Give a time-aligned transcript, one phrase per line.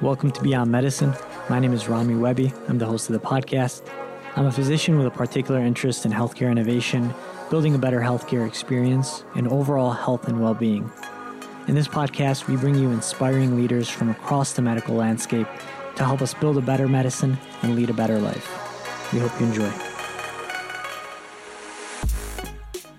[0.00, 1.12] Welcome to Beyond Medicine.
[1.50, 2.52] My name is Rami Webby.
[2.68, 3.82] I'm the host of the podcast.
[4.36, 7.12] I'm a physician with a particular interest in healthcare innovation,
[7.50, 10.88] building a better healthcare experience, and overall health and well being.
[11.66, 15.48] In this podcast, we bring you inspiring leaders from across the medical landscape
[15.96, 19.12] to help us build a better medicine and lead a better life.
[19.12, 19.72] We hope you enjoy.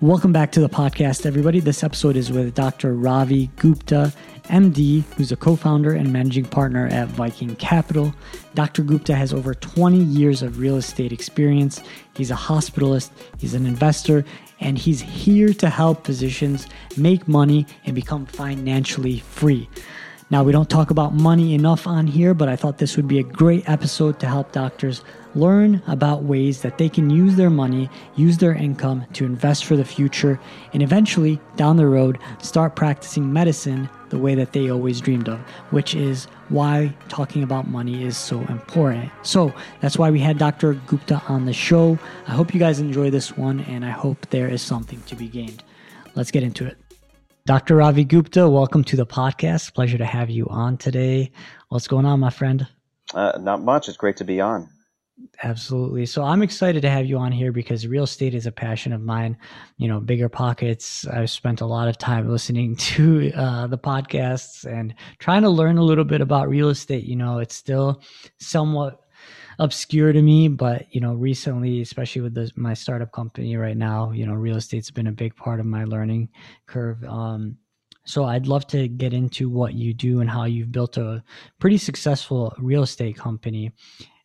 [0.02, 1.60] Welcome back to the podcast, everybody.
[1.60, 2.94] This episode is with Dr.
[2.94, 4.12] Ravi Gupta,
[4.50, 8.14] MD, who's a co founder and managing partner at Viking Capital.
[8.54, 8.82] Dr.
[8.82, 11.82] Gupta has over 20 years of real estate experience.
[12.14, 14.24] He's a hospitalist, he's an investor,
[14.60, 16.66] and he's here to help physicians
[16.96, 19.68] make money and become financially free.
[20.30, 23.18] Now, we don't talk about money enough on here, but I thought this would be
[23.18, 25.02] a great episode to help doctors
[25.34, 29.76] learn about ways that they can use their money, use their income to invest for
[29.76, 30.40] the future,
[30.72, 35.38] and eventually, down the road, start practicing medicine the way that they always dreamed of,
[35.70, 39.10] which is why talking about money is so important.
[39.22, 40.74] So that's why we had Dr.
[40.86, 41.98] Gupta on the show.
[42.26, 45.28] I hope you guys enjoy this one, and I hope there is something to be
[45.28, 45.62] gained.
[46.14, 46.76] Let's get into it.
[47.46, 47.76] Dr.
[47.76, 49.74] Ravi Gupta, welcome to the podcast.
[49.74, 51.30] Pleasure to have you on today.
[51.68, 52.66] What's going on, my friend?
[53.14, 53.88] Uh, not much.
[53.88, 54.68] It's great to be on.
[55.42, 56.04] Absolutely.
[56.06, 59.00] So I'm excited to have you on here because real estate is a passion of
[59.00, 59.36] mine.
[59.78, 61.12] You know, BiggerPockets.
[61.12, 65.78] I've spent a lot of time listening to uh, the podcasts and trying to learn
[65.78, 67.04] a little bit about real estate.
[67.04, 68.02] You know, it's still
[68.38, 69.00] somewhat
[69.58, 74.10] obscure to me, but you know, recently, especially with the, my startup company right now,
[74.10, 76.28] you know, real estate's been a big part of my learning
[76.66, 77.02] curve.
[77.04, 77.56] Um,
[78.04, 81.22] so I'd love to get into what you do and how you've built a
[81.58, 83.72] pretty successful real estate company.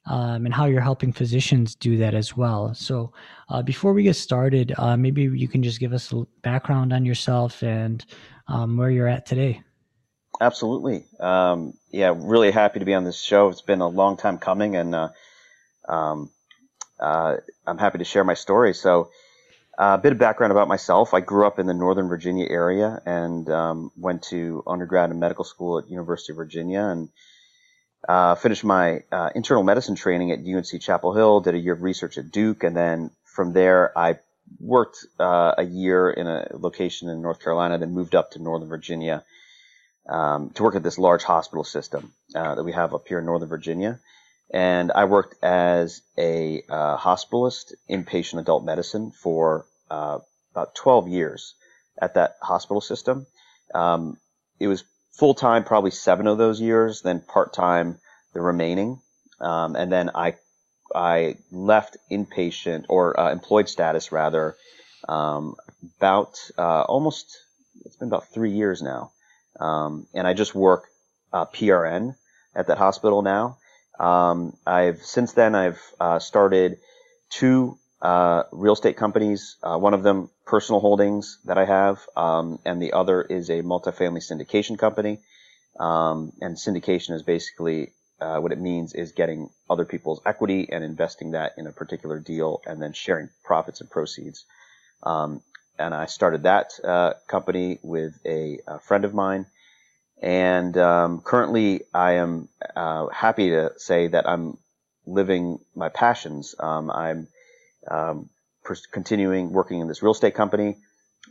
[0.07, 2.75] Um, and how you're helping physicians do that as well.
[2.75, 3.11] So,
[3.49, 7.05] uh, before we get started, uh, maybe you can just give us a background on
[7.05, 8.05] yourself and
[8.47, 9.63] um, where you're at today.
[10.39, 11.05] Absolutely.
[11.19, 13.49] Um, yeah, really happy to be on this show.
[13.49, 15.09] It's been a long time coming, and uh,
[15.87, 16.29] um,
[16.99, 18.73] uh, I'm happy to share my story.
[18.73, 19.09] So,
[19.77, 21.13] uh, a bit of background about myself.
[21.13, 25.44] I grew up in the Northern Virginia area and um, went to undergrad and medical
[25.44, 27.09] school at University of Virginia and
[28.07, 31.81] uh, finished my uh, internal medicine training at UNC Chapel Hill, did a year of
[31.81, 34.19] research at Duke, and then from there I
[34.59, 38.69] worked uh, a year in a location in North Carolina, then moved up to Northern
[38.69, 39.23] Virginia
[40.07, 43.25] um, to work at this large hospital system uh, that we have up here in
[43.25, 43.99] Northern Virginia.
[44.51, 50.19] And I worked as a uh, hospitalist, inpatient adult medicine for uh,
[50.51, 51.55] about 12 years
[51.99, 53.25] at that hospital system.
[53.73, 54.17] Um,
[54.59, 54.83] it was
[55.17, 57.99] full time, probably seven of those years, then part time
[58.33, 58.99] the remaining.
[59.39, 60.35] Um, and then I,
[60.93, 64.55] I left inpatient or uh, employed status rather,
[65.07, 65.55] um,
[65.97, 67.37] about, uh, almost,
[67.85, 69.11] it's been about three years now.
[69.59, 70.85] Um, and I just work
[71.31, 72.15] uh, PRN
[72.55, 73.57] at that hospital now.
[73.99, 76.77] Um, I've since then I've uh, started
[77.29, 79.57] two uh, real estate companies.
[79.63, 83.63] Uh, one of them personal holdings that I have, um, and the other is a
[83.63, 85.21] multifamily syndication company.
[85.79, 90.83] Um, and syndication is basically uh, what it means is getting other people's equity and
[90.83, 94.45] investing that in a particular deal, and then sharing profits and proceeds.
[95.01, 95.41] Um,
[95.79, 99.47] and I started that uh, company with a, a, friend of mine.
[100.21, 104.59] And um, currently, I am uh, happy to say that I'm
[105.07, 106.53] living my passions.
[106.59, 107.27] Um, I'm
[107.90, 108.29] um,
[108.63, 110.78] pers- continuing working in this real estate company.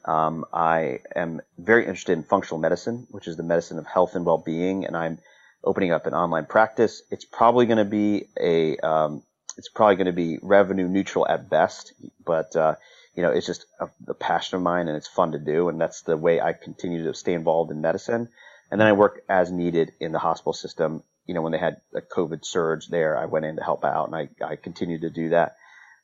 [0.05, 4.27] Um, I am very interested in functional medicine, which is the medicine of health and
[4.27, 5.19] well-being, and I'm
[5.63, 7.03] opening up an online practice.
[7.11, 9.23] It's probably going to be a um,
[9.57, 11.93] it's probably going to be revenue neutral at best,
[12.25, 12.75] but uh,
[13.15, 15.69] you know, it's just a, a, passion of mine and it's fun to do.
[15.69, 18.29] And that's the way I continue to stay involved in medicine.
[18.71, 21.03] And then I work as needed in the hospital system.
[21.27, 24.09] You know, when they had a COVID surge there, I went in to help out
[24.09, 25.57] and I, I continue to do that.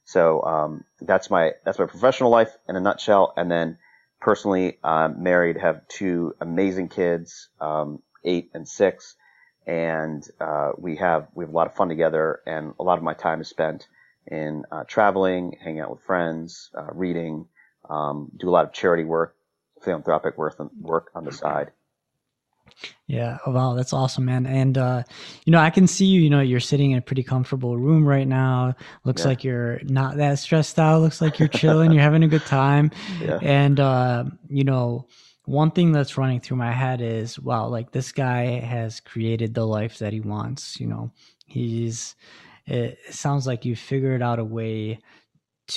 [0.04, 3.32] So, um, that's my, that's my professional life in a nutshell.
[3.36, 3.78] And then
[4.20, 9.16] personally, I'm married, have two amazing kids, um, eight and six.
[9.66, 13.04] And, uh, we have, we have a lot of fun together and a lot of
[13.04, 13.86] my time is spent
[14.26, 17.46] in uh, traveling, hanging out with friends, uh, reading,
[17.88, 19.36] um, do a lot of charity work,
[19.82, 21.72] philanthropic work, work on the side.
[23.06, 23.38] Yeah.
[23.44, 23.74] Oh, wow.
[23.74, 24.46] That's awesome, man.
[24.46, 25.02] And, uh,
[25.44, 28.06] you know, I can see you, you know, you're sitting in a pretty comfortable room
[28.06, 28.74] right now.
[29.04, 29.28] Looks yeah.
[29.28, 31.00] like you're not that stressed out.
[31.00, 31.92] Looks like you're chilling.
[31.92, 32.90] you're having a good time.
[33.20, 33.38] Yeah.
[33.42, 35.06] And, uh, you know,
[35.44, 39.66] one thing that's running through my head is, wow, like this guy has created the
[39.66, 40.80] life that he wants.
[40.80, 41.10] You know,
[41.44, 42.14] he's,
[42.66, 45.00] it sounds like you figured out a way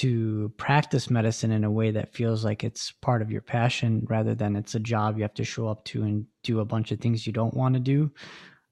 [0.01, 4.35] to practice medicine in a way that feels like it's part of your passion rather
[4.35, 6.99] than it's a job you have to show up to and do a bunch of
[6.99, 8.11] things you don't want to do.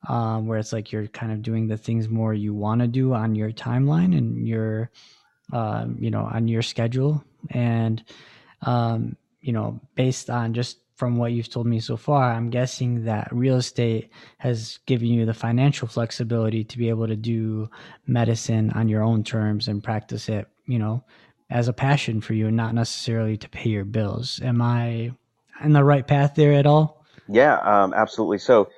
[0.07, 3.13] um, where it's like you're kind of doing the things more you want to do
[3.13, 4.89] on your timeline and your,
[5.53, 7.23] um, you know, on your schedule.
[7.51, 8.03] And,
[8.63, 13.05] um, you know, based on just from what you've told me so far, I'm guessing
[13.05, 17.69] that real estate has given you the financial flexibility to be able to do
[18.05, 21.03] medicine on your own terms and practice it, you know,
[21.49, 24.39] as a passion for you and not necessarily to pay your bills.
[24.41, 25.11] Am I
[25.63, 27.05] in the right path there at all?
[27.27, 28.39] Yeah, um, absolutely.
[28.39, 28.69] So,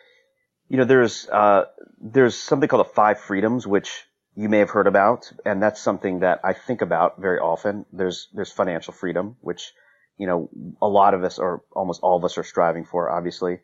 [0.70, 1.66] you know, there's uh,
[2.02, 6.20] there's something called the five freedoms, which you may have heard about, and that's something
[6.20, 7.86] that I think about very often.
[7.94, 9.72] There's there's financial freedom, which
[10.18, 10.50] you know
[10.82, 13.60] a lot of us or almost all of us are striving for, obviously.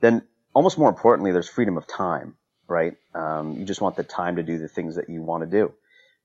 [0.00, 0.22] Then,
[0.54, 2.36] almost more importantly, there's freedom of time,
[2.68, 2.94] right?
[3.14, 5.72] Um, you just want the time to do the things that you want to do.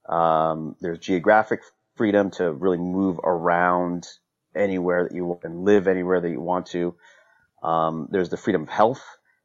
[0.10, 1.62] Um, there's geographic
[1.96, 4.08] freedom to really move around
[4.56, 6.96] anywhere that you want and live anywhere that you want to.
[7.64, 9.04] Um, there's the freedom of health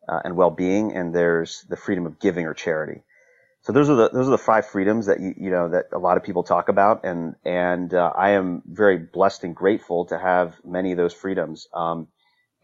[0.08, 3.02] uh, and well-being, and there's the freedom of giving or charity.
[3.62, 5.98] So those are the those are the five freedoms that you you know that a
[5.98, 10.18] lot of people talk about, and and uh, I am very blessed and grateful to
[10.18, 11.68] have many of those freedoms.
[11.74, 12.08] Um,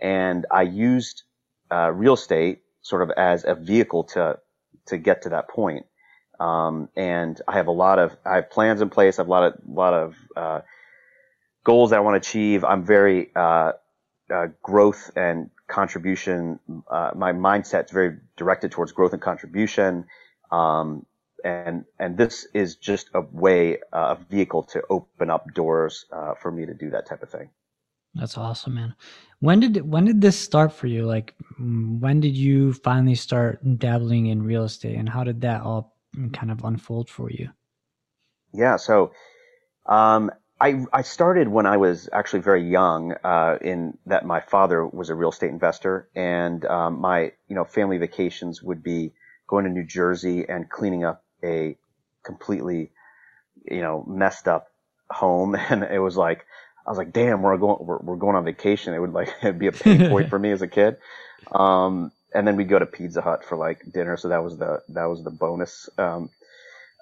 [0.00, 1.24] and I used
[1.70, 4.38] uh, real estate sort of as a vehicle to
[4.86, 5.86] to get to that point.
[6.40, 9.18] Um, and I have a lot of I have plans in place.
[9.18, 10.60] I have a lot of lot of uh,
[11.64, 12.64] goals I want to achieve.
[12.64, 13.72] I'm very uh,
[14.32, 16.58] uh, growth and contribution.
[16.88, 20.06] Uh, my mindset's very directed towards growth and contribution.
[20.50, 21.06] Um,
[21.44, 26.34] and and this is just a way, uh, a vehicle to open up doors uh,
[26.34, 27.50] for me to do that type of thing.
[28.14, 28.94] That's awesome, man.
[29.40, 31.04] When did when did this start for you?
[31.04, 35.95] Like, when did you finally start dabbling in real estate, and how did that all
[36.32, 37.50] kind of unfold for you?
[38.52, 39.12] Yeah, so
[39.86, 40.30] um,
[40.60, 45.10] I, I started when I was actually very young, uh, in that my father was
[45.10, 49.12] a real estate investor and, um, my, you know, family vacations would be
[49.46, 51.76] going to New Jersey and cleaning up a
[52.24, 52.90] completely,
[53.70, 54.68] you know, messed up
[55.10, 55.54] home.
[55.70, 56.46] And it was like,
[56.86, 58.94] I was like, damn, we're going, we're, we're going on vacation.
[58.94, 60.96] It would like, it'd be a pain point for me as a kid.
[61.52, 64.16] Um, and then we'd go to Pizza Hut for like dinner.
[64.16, 65.88] So that was the, that was the bonus.
[65.98, 66.30] Um,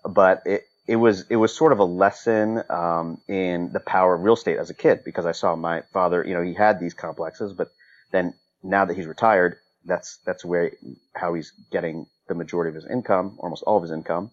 [0.05, 4.23] but it, it was it was sort of a lesson um, in the power of
[4.23, 6.25] real estate as a kid because I saw my father.
[6.27, 7.69] You know, he had these complexes, but
[8.13, 10.73] then now that he's retired, that's that's where
[11.15, 14.31] how he's getting the majority of his income, almost all of his income,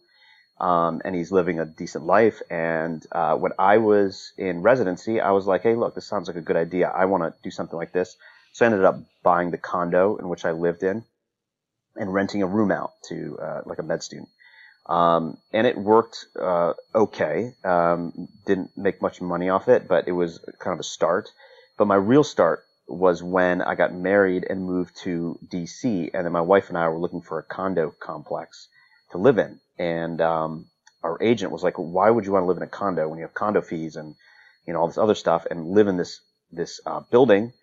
[0.60, 2.42] um, and he's living a decent life.
[2.50, 6.38] And uh, when I was in residency, I was like, hey, look, this sounds like
[6.38, 6.90] a good idea.
[6.90, 8.18] I want to do something like this.
[8.54, 11.04] So I ended up buying the condo in which I lived in
[11.96, 14.30] and renting a room out to uh, like a med student.
[14.86, 17.54] Um, and it worked uh, okay.
[17.64, 21.30] Um, didn't make much money off it, but it was kind of a start.
[21.78, 26.32] But my real start was when I got married and moved to DC, and then
[26.32, 28.68] my wife and I were looking for a condo complex
[29.12, 29.60] to live in.
[29.78, 30.66] And um,
[31.04, 33.24] our agent was like, "Why would you want to live in a condo when you
[33.24, 34.16] have condo fees and
[34.66, 36.20] you know all this other stuff, and live in this
[36.52, 37.54] this uh, building,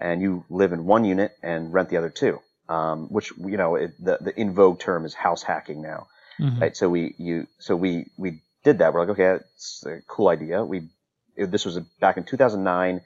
[0.00, 2.40] and you live in one unit and rent the other two.
[2.68, 6.06] Um, which you know it, the the in vogue term is house hacking now.
[6.40, 6.60] Mm-hmm.
[6.60, 6.76] Right.
[6.76, 8.92] So we, you, so we, we did that.
[8.92, 10.64] We're like, okay, it's a cool idea.
[10.64, 10.88] We,
[11.36, 13.00] it, this was back in 2009,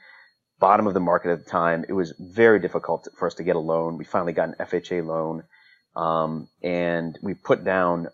[0.58, 1.84] bottom of the market at the time.
[1.88, 3.96] It was very difficult for us to get a loan.
[3.96, 5.44] We finally got an FHA loan.
[5.96, 8.08] Um, and we put down,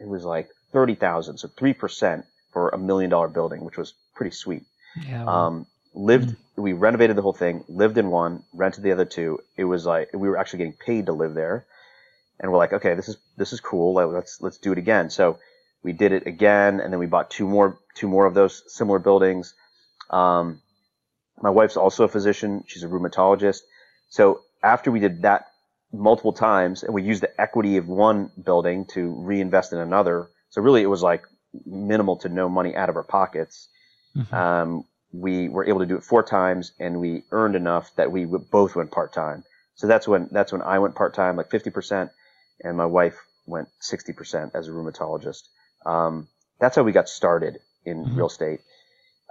[0.00, 1.38] it was like 30,000.
[1.38, 4.62] So 3% for a million dollar building, which was pretty sweet.
[5.06, 6.62] Yeah, well, um, lived, mm-hmm.
[6.62, 9.38] we renovated the whole thing, lived in one, rented the other two.
[9.56, 11.64] It was like, we were actually getting paid to live there
[12.40, 13.94] and we're like, okay, this is this is cool.
[13.94, 15.10] Let's let's do it again.
[15.10, 15.38] So
[15.82, 18.98] we did it again, and then we bought two more two more of those similar
[18.98, 19.54] buildings.
[20.10, 20.60] Um,
[21.40, 23.60] my wife's also a physician; she's a rheumatologist.
[24.08, 25.46] So after we did that
[25.92, 30.60] multiple times, and we used the equity of one building to reinvest in another, so
[30.60, 31.24] really it was like
[31.64, 33.68] minimal to no money out of our pockets.
[34.16, 34.34] Mm-hmm.
[34.34, 38.24] Um, we were able to do it four times, and we earned enough that we
[38.24, 39.44] both went part time.
[39.76, 42.10] So that's when that's when I went part time, like fifty percent,
[42.62, 43.16] and my wife
[43.46, 45.42] went 60% as a rheumatologist.
[45.84, 46.28] Um,
[46.60, 48.16] that's how we got started in mm-hmm.
[48.16, 48.60] real estate.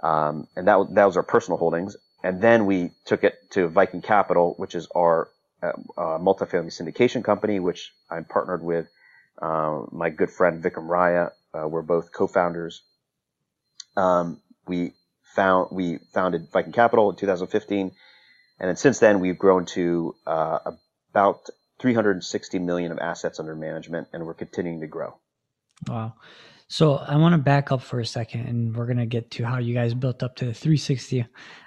[0.02, 1.96] Um, and that, that was our personal holdings.
[2.22, 5.28] And then we took it to Viking Capital, which is our
[5.62, 8.86] uh, uh, multifamily syndication company, which I'm partnered with
[9.40, 11.32] uh, my good friend Vikram Raya.
[11.52, 12.82] Uh, we're both co-founders.
[13.96, 14.92] Um, we
[15.34, 17.92] found we founded Viking Capital in 2015,
[18.60, 20.58] and then since then we've grown to uh,
[21.10, 21.48] about
[21.80, 25.16] 360 million of assets under management, and we're continuing to grow.
[25.88, 26.14] Wow.
[26.68, 29.44] So I want to back up for a second, and we're going to get to
[29.44, 31.26] how you guys built up to 360,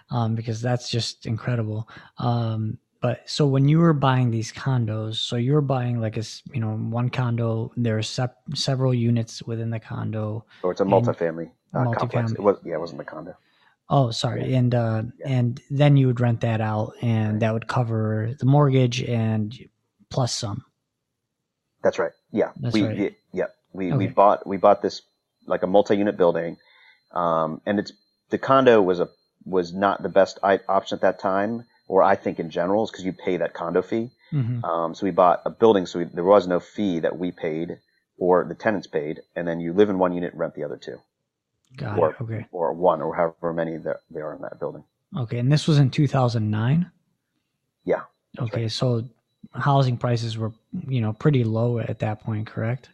[0.10, 1.88] um, because that's just incredible.
[2.18, 6.24] Um, But so when you were buying these condos, so you were buying like a
[6.52, 7.72] you know one condo.
[7.78, 10.46] There are sep- several units within the condo.
[10.64, 11.98] Or it's a multifamily, uh, multifamily.
[11.98, 12.32] complex.
[12.32, 13.36] It was yeah, it wasn't the condo.
[13.90, 14.52] Oh, sorry.
[14.52, 14.58] Yeah.
[14.58, 15.28] And uh, yeah.
[15.30, 17.40] and then you would rent that out, and right.
[17.40, 19.58] that would cover the mortgage and
[20.10, 20.64] plus some.
[21.84, 22.12] That's right.
[22.32, 23.16] Yeah, That's we right.
[23.32, 23.98] yeah we okay.
[23.98, 25.02] we bought we bought this
[25.46, 26.58] like a multi-unit building,
[27.14, 27.94] um, and it's
[28.30, 29.08] the condo was a
[29.46, 33.06] was not the best option at that time, or I think in general, is because
[33.06, 34.10] you pay that condo fee.
[34.34, 34.66] Mm-hmm.
[34.66, 37.78] Um, so we bought a building, so we, there was no fee that we paid
[38.18, 41.00] or the tenants paid, and then you live in one unit rent the other two.
[41.76, 42.16] Got or, it.
[42.22, 42.46] Okay.
[42.52, 44.84] Or one, or however many there, there are in that building.
[45.16, 46.92] Okay, and this was in 2009.
[47.86, 48.02] Yeah.
[48.40, 48.72] Okay, right.
[48.72, 49.04] so
[49.54, 50.52] housing prices were,
[50.88, 52.90] you know, pretty low at that point, correct?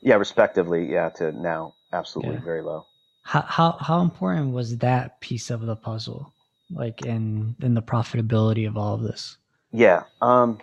[0.00, 2.44] Yeah, respectively, yeah, to now, absolutely yeah.
[2.44, 2.84] very low.
[3.22, 6.30] How how how important was that piece of the puzzle,
[6.70, 9.38] like in in the profitability of all of this?
[9.72, 10.02] Yeah.
[10.20, 10.58] Um.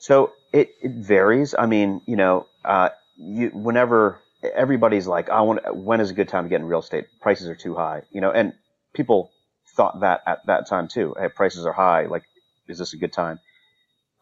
[0.00, 1.54] So it it varies.
[1.56, 5.76] I mean, you know, uh, you whenever everybody's like, I want.
[5.76, 7.06] When is a good time to get in real estate?
[7.20, 8.52] Prices are too high, you know, and
[8.94, 9.30] people
[9.76, 11.14] thought that at that time too.
[11.18, 12.06] Hey, prices are high.
[12.06, 12.24] Like,
[12.68, 13.38] is this a good time?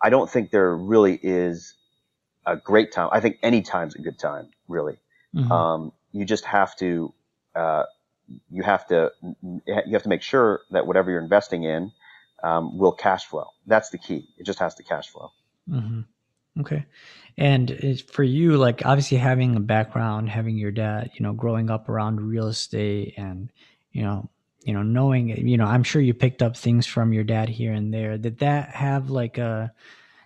[0.02, 1.74] I don't think there really is
[2.46, 3.10] a great time.
[3.12, 4.96] I think any time's a good time, really.
[5.34, 5.52] Mm-hmm.
[5.52, 7.12] Um, you just have to,
[7.54, 7.84] uh,
[8.50, 9.12] you have to,
[9.42, 11.92] you have to make sure that whatever you're investing in
[12.42, 13.46] um, will cash flow.
[13.66, 14.26] That's the key.
[14.38, 15.30] It just has to cash flow.
[15.68, 16.00] Mm-hmm.
[16.60, 16.84] Okay.
[17.38, 21.88] And for you, like obviously having a background, having your dad, you know, growing up
[21.88, 23.50] around real estate and,
[23.92, 24.28] you know,
[24.64, 27.72] you know, knowing, you know, I'm sure you picked up things from your dad here
[27.72, 28.18] and there.
[28.18, 29.72] Did that have like a,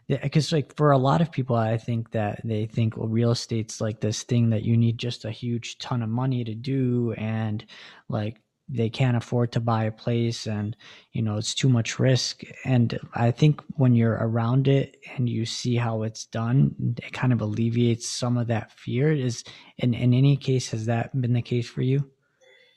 [0.09, 3.81] because like for a lot of people, I think that they think well, real estate's
[3.81, 7.65] like this thing that you need just a huge ton of money to do, and
[8.09, 10.77] like they can't afford to buy a place and
[11.13, 12.43] you know it's too much risk.
[12.65, 17.33] And i think when you're around it and you see how it's done it kind
[17.33, 19.13] of alleviates some of that fear.
[19.13, 19.45] Is
[19.79, 22.11] in, in any case has that been the case for you?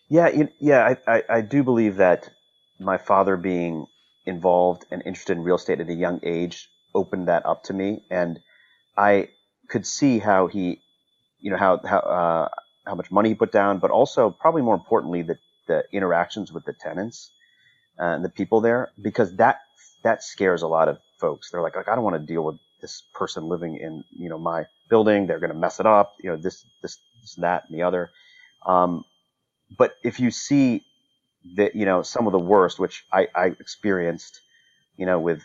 [0.09, 0.29] Yeah
[0.59, 2.29] yeah I, I, I do believe that
[2.79, 3.87] my father being
[4.25, 8.03] involved and interested in real estate at a young age opened that up to me.
[8.11, 8.39] And
[8.97, 9.29] i
[9.69, 10.81] could see how he
[11.39, 12.47] you know how how uh,
[12.85, 15.37] how much money he put down but also probably more importantly the
[15.67, 17.31] the interactions with the tenants
[17.97, 19.61] and the people there because that
[20.03, 21.51] that scares a lot of folks.
[21.51, 24.39] They're like, like I don't want to deal with this person living in you know
[24.39, 25.27] my building.
[25.27, 26.15] They're going to mess it up.
[26.21, 28.11] You know this this, this that and the other.
[28.65, 29.05] Um,
[29.77, 30.83] but if you see
[31.57, 34.41] that you know some of the worst, which I, I experienced,
[34.97, 35.43] you know, with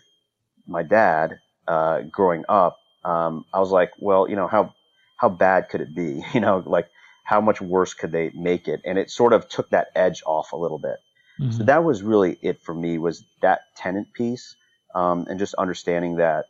[0.67, 4.75] my dad uh, growing up, um, I was like, well, you know how
[5.19, 6.25] how bad could it be?
[6.35, 6.89] You know, like
[7.23, 8.81] how much worse could they make it?
[8.85, 10.97] And it sort of took that edge off a little bit.
[11.41, 11.53] Mm-hmm.
[11.53, 14.57] So that was really it for me was that tenant piece,
[14.95, 16.47] um, and just understanding that,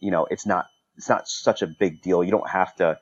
[0.00, 2.22] you know, it's not it's not such a big deal.
[2.22, 2.98] You don't have to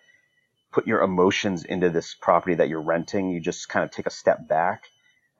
[0.70, 3.30] put your emotions into this property that you're renting.
[3.30, 4.84] You just kind of take a step back,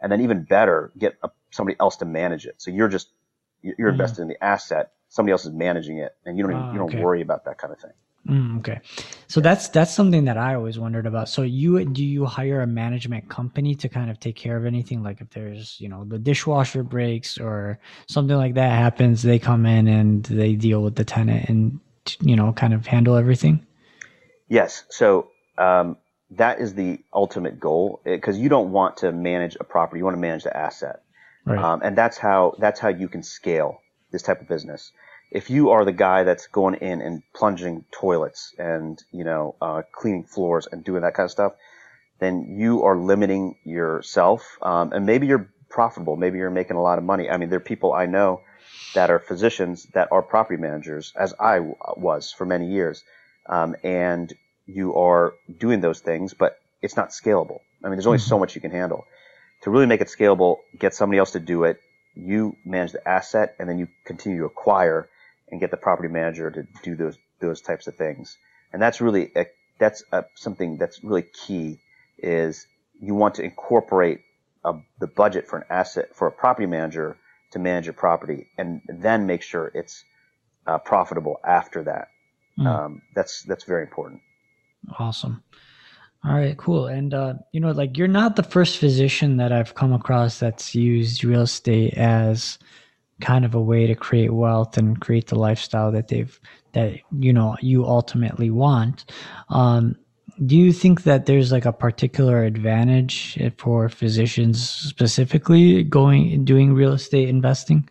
[0.01, 2.57] and then even better, get a, somebody else to manage it.
[2.59, 3.09] So you're just
[3.63, 3.89] you're mm-hmm.
[3.91, 4.93] invested in the asset.
[5.09, 7.03] Somebody else is managing it, and you don't even, ah, you don't okay.
[7.03, 7.93] worry about that kind of thing.
[8.29, 8.81] Mm, okay,
[9.27, 11.31] so that's that's something that I always wondered about.
[11.31, 15.03] So you do you hire a management company to kind of take care of anything?
[15.03, 19.65] Like if there's you know the dishwasher breaks or something like that happens, they come
[19.65, 21.81] in and they deal with the tenant and
[22.21, 23.67] you know kind of handle everything.
[24.49, 25.97] Yes, so um,
[26.33, 30.05] that is the ultimate goal because eh, you don't want to manage a property; you
[30.05, 31.01] want to manage the asset,
[31.47, 31.59] right.
[31.59, 34.93] um, and that's how that's how you can scale this type of business
[35.31, 39.83] if you are the guy that's going in and plunging toilets and you know uh,
[39.93, 41.53] cleaning floors and doing that kind of stuff,
[42.19, 46.99] then you are limiting yourself, um, and maybe you're profitable, maybe you're making a lot
[46.99, 47.29] of money.
[47.29, 48.41] I mean, there are people I know
[48.95, 53.05] that are physicians that are property managers, as I was for many years,
[53.49, 54.33] um, and
[54.67, 57.61] you are doing those things, but it's not scalable.
[57.85, 58.29] I mean, there's only mm-hmm.
[58.29, 59.07] so much you can handle.
[59.63, 61.81] To really make it scalable, get somebody else to do it.
[62.19, 65.09] You manage the asset, and then you continue to acquire
[65.51, 68.37] and get the property manager to do those those types of things.
[68.73, 69.47] And that's really a,
[69.79, 71.79] that's a, something that's really key
[72.19, 72.67] is
[73.01, 74.21] you want to incorporate
[74.65, 77.17] a, the budget for an asset for a property manager
[77.53, 80.05] to manage your property, and then make sure it's
[80.67, 82.09] uh, profitable after that.
[82.59, 82.67] Mm.
[82.67, 84.21] Um, that's that's very important.
[84.99, 85.43] Awesome.
[86.25, 86.87] All right, cool.
[86.87, 90.75] And uh, you know, like you're not the first physician that I've come across that's
[90.75, 92.59] used real estate as
[93.21, 96.39] kind of a way to create wealth and create the lifestyle that they've
[96.73, 99.11] that you know you ultimately want
[99.49, 99.97] um,
[100.47, 106.93] do you think that there's like a particular advantage for physicians specifically going doing real
[106.93, 107.89] estate investing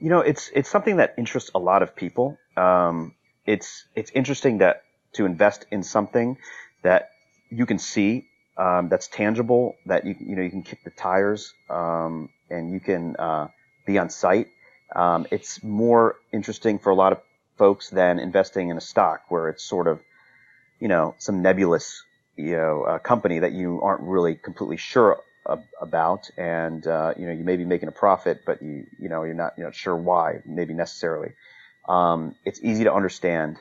[0.00, 2.38] You know, it's it's something that interests a lot of people.
[2.56, 3.14] Um,
[3.46, 4.82] it's it's interesting that
[5.14, 6.36] to invest in something
[6.82, 7.10] that
[7.50, 8.26] you can see,
[8.56, 12.80] um, that's tangible, that you you know you can kick the tires, um, and you
[12.80, 13.48] can uh,
[13.86, 14.48] be on site.
[14.94, 17.20] Um, it's more interesting for a lot of
[17.56, 20.00] folks than investing in a stock where it's sort of,
[20.80, 22.02] you know, some nebulous,
[22.36, 25.20] you know, uh, company that you aren't really completely sure
[25.80, 29.24] about, and uh, you know, you may be making a profit, but you you know
[29.24, 31.32] you're not you're not sure why, maybe necessarily.
[31.88, 33.56] Um, it's easy to understand,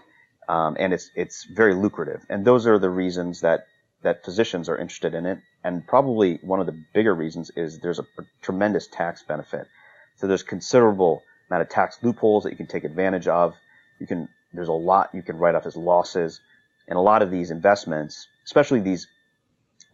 [0.50, 3.68] um, and it's it's very lucrative, and those are the reasons that
[4.08, 5.40] that physicians are interested in it.
[5.66, 8.06] And probably one of the bigger reasons is there's a
[8.42, 9.68] tremendous tax benefit.
[10.16, 13.54] So there's considerable amount of tax loopholes that you can take advantage of.
[14.00, 16.40] You can there's a lot you can write off as losses,
[16.88, 19.08] and a lot of these investments, especially these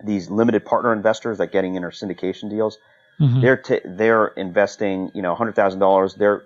[0.03, 2.77] these limited partner investors that getting in our syndication deals,
[3.20, 3.41] mm-hmm.
[3.41, 6.13] they're t- they're investing you know hundred thousand dollars.
[6.13, 6.43] They're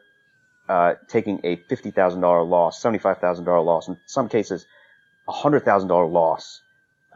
[0.69, 4.65] uh, taking a fifty thousand dollar loss, seventy five thousand dollar loss, in some cases,
[5.27, 6.61] a hundred thousand dollar loss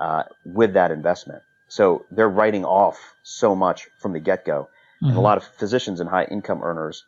[0.02, 1.44] uh, with that investment.
[1.68, 4.64] So they're writing off so much from the get go.
[4.64, 5.06] Mm-hmm.
[5.06, 5.24] And a mm-hmm.
[5.24, 7.06] lot of physicians and high income earners,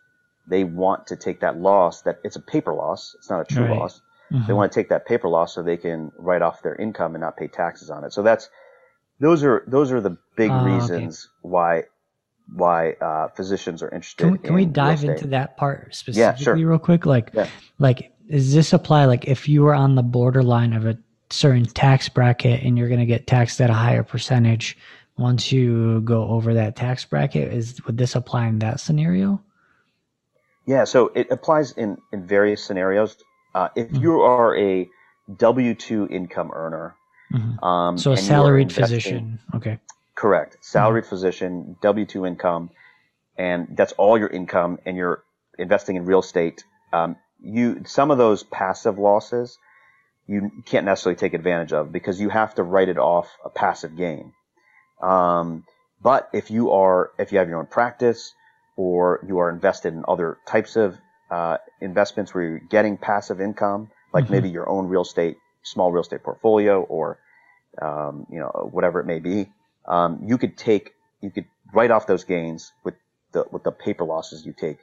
[0.48, 3.16] they want to take that loss that it's a paper loss.
[3.18, 3.80] It's not a true right.
[3.80, 4.02] loss.
[4.32, 4.48] Mm-hmm.
[4.48, 7.22] They want to take that paper loss so they can write off their income and
[7.22, 8.14] not pay taxes on it.
[8.14, 8.50] So that's,
[9.20, 11.50] those are, those are the big uh, reasons okay.
[11.50, 11.84] why,
[12.54, 14.24] why, uh, physicians are interested.
[14.24, 16.56] Can, can in we dive into that part specifically yeah, sure.
[16.56, 17.06] real quick?
[17.06, 17.48] Like, yeah.
[17.80, 19.06] like, does this apply?
[19.06, 20.98] Like if you were on the borderline of a
[21.34, 24.78] certain tax bracket and you're going to get taxed at a higher percentage
[25.18, 29.42] once you go over that tax bracket is would this apply in that scenario
[30.66, 33.18] yeah so it applies in in various scenarios
[33.56, 34.02] uh, if mm-hmm.
[34.02, 34.88] you are a
[35.32, 36.96] w2 income earner
[37.32, 37.64] mm-hmm.
[37.64, 39.80] um, so a salaried physician okay
[40.16, 41.10] correct salaried mm-hmm.
[41.10, 42.70] physician w2 income
[43.38, 45.24] and that's all your income and you're
[45.58, 49.58] investing in real estate um, you some of those passive losses
[50.28, 53.98] you can't necessarily take advantage of because you have to write it off a passive
[53.98, 54.34] gain.
[55.02, 55.66] Um,
[56.02, 58.34] but if you are, if you have your own practice
[58.78, 60.98] or you are invested in other types of
[61.30, 64.34] uh, investments where you're getting passive income, like mm-hmm.
[64.34, 67.20] maybe your own real estate, small real estate portfolio, or
[67.82, 69.50] um, you know whatever it may be,
[69.88, 72.96] um, you could take, you could write off those gains with
[73.32, 74.78] the with the paper losses you take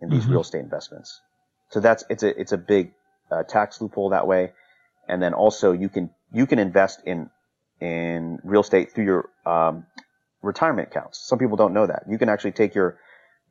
[0.00, 0.32] in these mm-hmm.
[0.32, 1.20] real estate investments.
[1.68, 2.92] So that's it's a it's a big
[3.30, 4.52] uh, tax loophole that way
[5.08, 7.30] and then also you can you can invest in
[7.80, 9.86] in real estate through your um,
[10.42, 11.18] retirement accounts.
[11.18, 12.04] Some people don't know that.
[12.08, 12.98] You can actually take your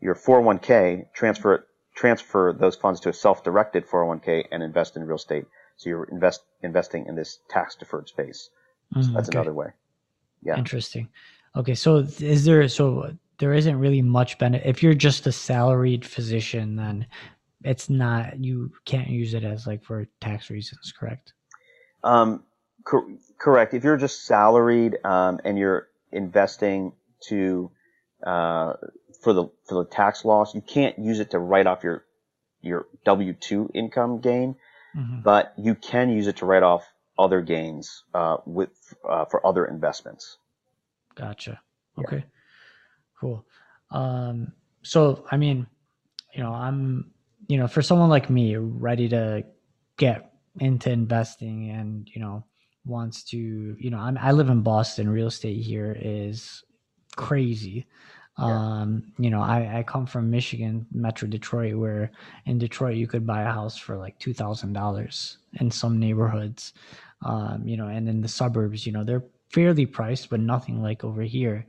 [0.02, 1.62] your 401k, transfer it,
[1.94, 5.46] transfer those funds to a self-directed 401k, and invest in real estate.
[5.78, 8.50] So you're invest investing in this tax deferred space.
[8.94, 9.38] So mm, that's okay.
[9.38, 9.68] another way.
[10.42, 10.58] Yeah.
[10.58, 11.10] Interesting.
[11.56, 16.06] Okay, so is there so there isn't really much benefit if you're just a salaried
[16.06, 17.08] physician then
[17.64, 21.34] it's not you can't use it as like for tax reasons, correct?
[22.04, 22.44] Um,
[22.84, 23.08] cor-
[23.38, 23.74] correct.
[23.74, 26.94] If you're just salaried um, and you're investing
[27.28, 27.72] to
[28.26, 28.74] uh,
[29.22, 32.06] for the for the tax loss, you can't use it to write off your
[32.62, 34.56] your W two income gain,
[34.96, 35.22] mm-hmm.
[35.22, 36.84] but you can use it to write off
[37.18, 38.70] other gains uh, with
[39.08, 40.38] uh, for other investments.
[41.16, 41.62] Gotcha.
[41.98, 42.18] Okay.
[42.18, 42.24] Yeah.
[43.20, 43.46] Cool.
[43.92, 45.68] Um, so I mean,
[46.34, 47.12] you know, I'm
[47.50, 49.44] you know, for someone like me, ready to
[49.98, 50.29] get
[50.60, 52.44] into investing and you know
[52.86, 53.38] wants to
[53.80, 55.10] you know I'm, i live in boston.
[55.10, 56.64] Real estate here is
[57.16, 57.86] crazy.
[58.38, 58.46] Yeah.
[58.46, 62.12] um you know I, I come from michigan metro detroit where
[62.46, 66.74] in detroit you could buy a house for like $2000 in some neighborhoods.
[67.26, 71.04] Um you know and in the suburbs you know they're fairly priced but nothing like
[71.04, 71.66] over here.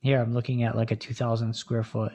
[0.00, 2.12] Here i'm looking at like a 2000 square foot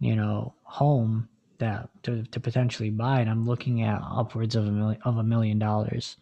[0.00, 1.28] you know home
[1.62, 5.22] that to, to potentially buy and i'm looking at upwards of a million of a
[5.22, 6.16] million dollars.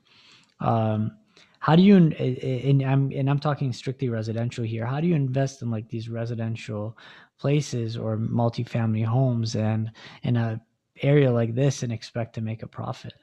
[0.60, 1.12] Um,
[1.58, 5.62] how do you and i'm and i'm talking strictly residential here how do you invest
[5.62, 6.96] in like these residential
[7.38, 9.90] places or multifamily homes and
[10.22, 10.60] in a
[11.02, 13.14] area like this and expect to make a profit?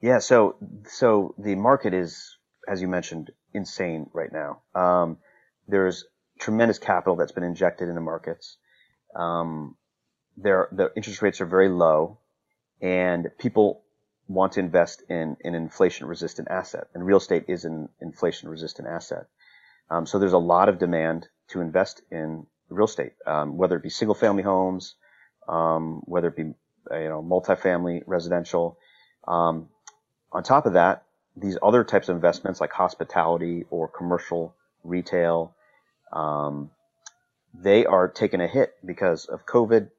[0.00, 2.36] Yeah so so the market is
[2.68, 4.62] as you mentioned insane right now.
[4.74, 5.18] Um,
[5.66, 6.04] there's
[6.38, 8.58] tremendous capital that's been injected in the markets.
[9.16, 9.76] Um,
[10.42, 12.18] their the interest rates are very low,
[12.80, 13.82] and people
[14.28, 18.88] want to invest in an inflation resistant asset, and real estate is an inflation resistant
[18.88, 19.26] asset.
[19.90, 23.82] Um, so there's a lot of demand to invest in real estate, um, whether it
[23.82, 24.94] be single family homes,
[25.48, 28.78] um, whether it be you know multifamily residential.
[29.26, 29.68] Um,
[30.30, 31.04] on top of that,
[31.36, 35.54] these other types of investments like hospitality or commercial retail,
[36.12, 36.70] um,
[37.54, 39.90] they are taking a hit because of COVID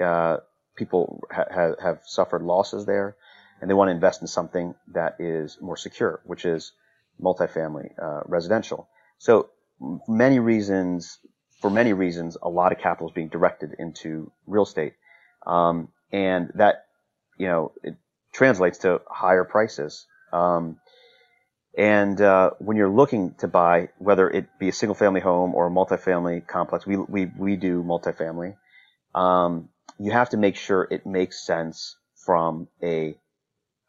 [0.00, 0.38] uh,
[0.76, 3.16] people ha- have suffered losses there,
[3.60, 6.72] and they want to invest in something that is more secure, which is
[7.20, 8.88] multifamily uh, residential.
[9.18, 9.50] So
[10.08, 11.18] many reasons,
[11.60, 14.94] for many reasons, a lot of capital is being directed into real estate,
[15.46, 16.86] um, and that
[17.38, 17.96] you know it
[18.32, 20.06] translates to higher prices.
[20.32, 20.78] Um,
[21.76, 25.66] and uh, when you're looking to buy, whether it be a single family home or
[25.66, 28.56] a multifamily complex, we we we do multifamily.
[29.14, 29.68] Um,
[29.98, 33.16] you have to make sure it makes sense from a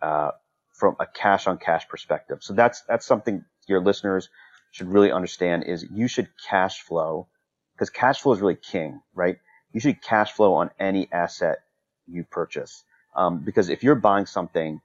[0.01, 0.31] uh,
[0.73, 2.39] from a cash on cash perspective.
[2.41, 4.29] So that's that's something your listeners
[4.71, 7.27] should really understand is you should cash flow
[7.73, 9.37] because cash flow is really king, right?
[9.73, 11.59] You should cash flow on any asset
[12.07, 12.83] you purchase.
[13.15, 14.81] Um, because if you're buying something,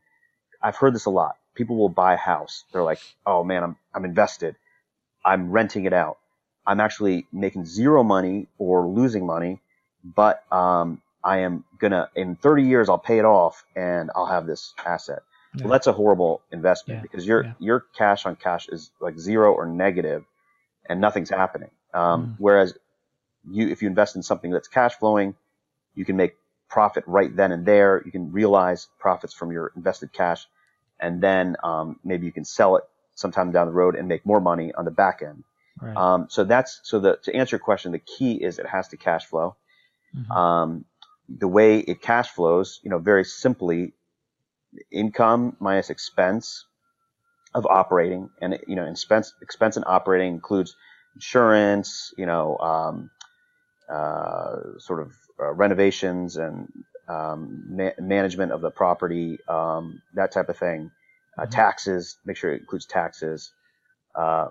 [0.63, 1.37] I've heard this a lot.
[1.55, 2.65] People will buy a house.
[2.73, 4.57] They're like, oh man, I'm, I'm invested.
[5.25, 6.19] I'm renting it out.
[6.67, 9.62] I'm actually making zero money or losing money,
[10.05, 14.47] but, um, I am gonna, in 30 years, I'll pay it off and I'll have
[14.47, 15.23] this asset.
[15.55, 15.65] Yeah.
[15.65, 17.03] Well, that's a horrible investment yeah.
[17.03, 17.53] because your, yeah.
[17.59, 20.25] your cash on cash is like zero or negative
[20.89, 21.71] and nothing's happening.
[21.95, 22.35] Um, mm.
[22.39, 22.75] whereas
[23.49, 25.35] you, if you invest in something that's cash flowing,
[25.95, 26.37] you can make
[26.69, 28.03] profit right then and there.
[28.05, 30.47] You can realize profits from your invested cash
[30.99, 32.85] and then, um, maybe you can sell it
[33.15, 35.45] sometime down the road and make more money on the back end.
[35.81, 35.97] Right.
[35.97, 38.97] Um, so that's, so the, to answer your question, the key is it has to
[38.97, 39.57] cash flow.
[40.17, 40.33] Mm-hmm.
[40.33, 40.85] Um,
[41.29, 43.93] the way it cash flows, you know, very simply,
[44.91, 46.65] income minus expense
[47.55, 50.75] of operating, and you know, expense expense in operating includes
[51.15, 53.11] insurance, you know, um,
[53.93, 56.73] uh, sort of uh, renovations and
[57.09, 60.91] um, ma- management of the property, um, that type of thing.
[61.37, 61.51] Uh, mm-hmm.
[61.51, 63.53] Taxes, make sure it includes taxes.
[64.15, 64.49] Uh,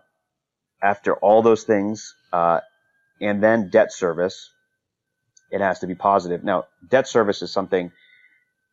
[0.82, 2.60] after all those things, uh,
[3.20, 4.50] and then debt service,
[5.52, 6.44] it has to be positive.
[6.44, 7.92] Now, debt service is something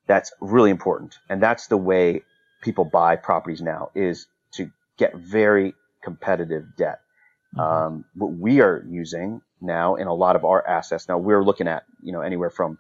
[0.07, 1.19] that's really important.
[1.29, 2.23] And that's the way
[2.63, 7.01] people buy properties now is to get very competitive debt.
[7.57, 7.61] Mm-hmm.
[7.61, 11.69] Um, what we are using now in a lot of our assets, now we're looking
[11.69, 12.79] at, you know, anywhere from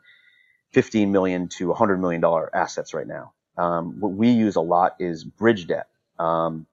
[0.73, 3.33] 15 million to 100 million dollar assets right now.
[3.57, 5.89] Um, what we use a lot is bridge debt.
[6.19, 6.67] Um,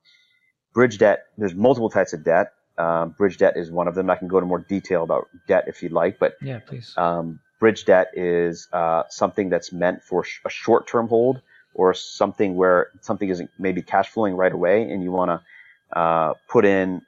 [0.73, 2.53] bridge debt, there's multiple types of debt.
[2.77, 4.09] Um, bridge debt is one of them.
[4.09, 6.93] I can go into more detail about debt if you'd like, but yeah, please.
[6.97, 11.41] Um, bridge debt is uh, something that's meant for sh- a short-term hold
[11.73, 16.33] or something where something isn't maybe cash flowing right away, and you want to uh,
[16.49, 17.01] put in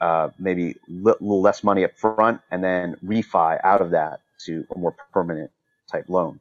[0.00, 4.20] uh, maybe a li- little less money up front and then refi out of that
[4.44, 5.50] to a more permanent
[5.90, 6.40] type loan.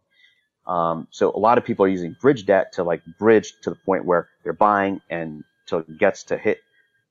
[0.67, 3.75] Um, so a lot of people are using bridge debt to like bridge to the
[3.75, 6.59] point where they're buying and till it gets to hit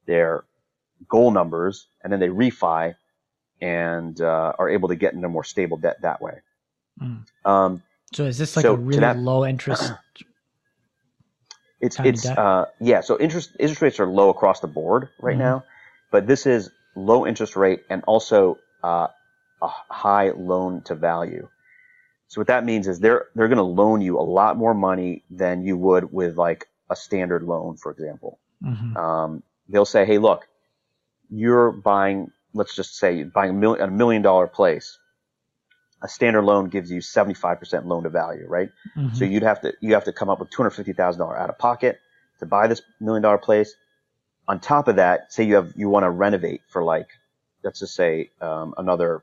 [0.07, 0.45] their
[1.09, 2.95] goal numbers, and then they refi
[3.61, 6.41] and uh, are able to get into more stable debt that way.
[7.01, 7.25] Mm.
[7.45, 9.93] Um, so is this like so a really that, low interest?
[11.81, 13.01] It's it's uh, yeah.
[13.01, 15.41] So interest interest rates are low across the board right mm-hmm.
[15.41, 15.65] now,
[16.11, 19.09] but this is low interest rate and also uh,
[19.61, 21.49] a high loan to value.
[22.29, 25.25] So what that means is they're they're going to loan you a lot more money
[25.31, 28.39] than you would with like a standard loan, for example.
[28.63, 28.97] Mm-hmm.
[28.97, 30.47] Um, they'll say, "Hey, look,
[31.31, 34.99] you're buying, let's just say you're buying a million, a million dollar place.
[36.03, 38.69] A standard loan gives you 75% loan to value, right?
[38.97, 39.15] Mm-hmm.
[39.15, 41.99] So you'd have to, you have to come up with $250,000 out of pocket
[42.41, 43.75] to buy this million dollar place.
[44.47, 47.09] On top of that, say you have, you want to renovate for like,
[47.63, 49.23] let's just say, um, another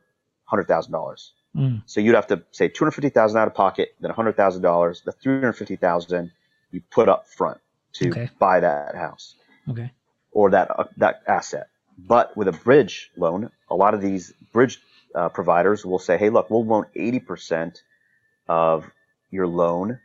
[0.52, 1.30] $100,000.
[1.56, 1.84] Mm.
[1.86, 6.32] So you'd have to say 250,000 out of pocket, then $100,000, the 350,000
[6.72, 7.60] you put up front
[7.94, 8.30] to okay.
[8.40, 9.36] buy that house.
[9.70, 9.92] Okay.
[10.32, 11.68] Or that, uh, that asset.
[12.08, 14.80] But with a bridge loan, a lot of these bridge
[15.14, 17.78] uh, providers will say, hey, look, we'll loan 80%
[18.48, 18.90] of
[19.30, 20.00] your loan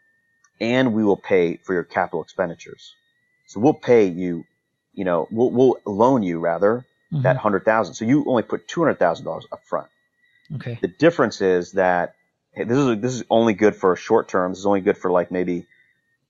[0.60, 2.94] and we will pay for your capital expenditures.
[3.46, 4.44] So we'll pay you,
[4.94, 7.22] you know, we'll, we'll loan you rather mm-hmm.
[7.22, 7.94] that 100,000.
[7.94, 9.88] So you only put $200,000 up front.
[10.54, 10.78] Okay.
[10.80, 12.14] The difference is that
[12.52, 14.52] hey, this is, this is only good for a short term.
[14.52, 15.66] This is only good for like maybe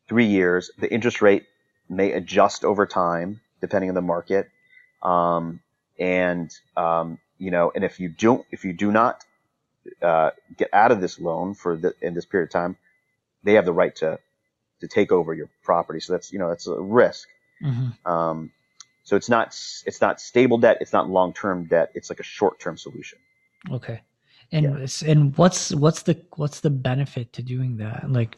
[0.08, 0.70] three years.
[0.78, 1.44] The interest rate
[1.88, 4.50] may adjust over time depending on the market.
[5.02, 5.60] Um,
[5.98, 9.24] and, um, you know, and if you don't, if you do not,
[10.02, 12.76] uh, get out of this loan for the, in this period of time,
[13.44, 14.18] they have the right to,
[14.80, 16.00] to take over your property.
[16.00, 17.28] So that's, you know, that's a risk.
[17.64, 18.10] Mm-hmm.
[18.10, 18.50] Um,
[19.04, 19.48] so it's not,
[19.86, 20.78] it's not stable debt.
[20.80, 21.92] It's not long-term debt.
[21.94, 23.18] It's like a short-term solution.
[23.70, 24.00] Okay.
[24.52, 25.10] And, yeah.
[25.10, 28.10] and what's, what's the, what's the benefit to doing that?
[28.10, 28.36] Like,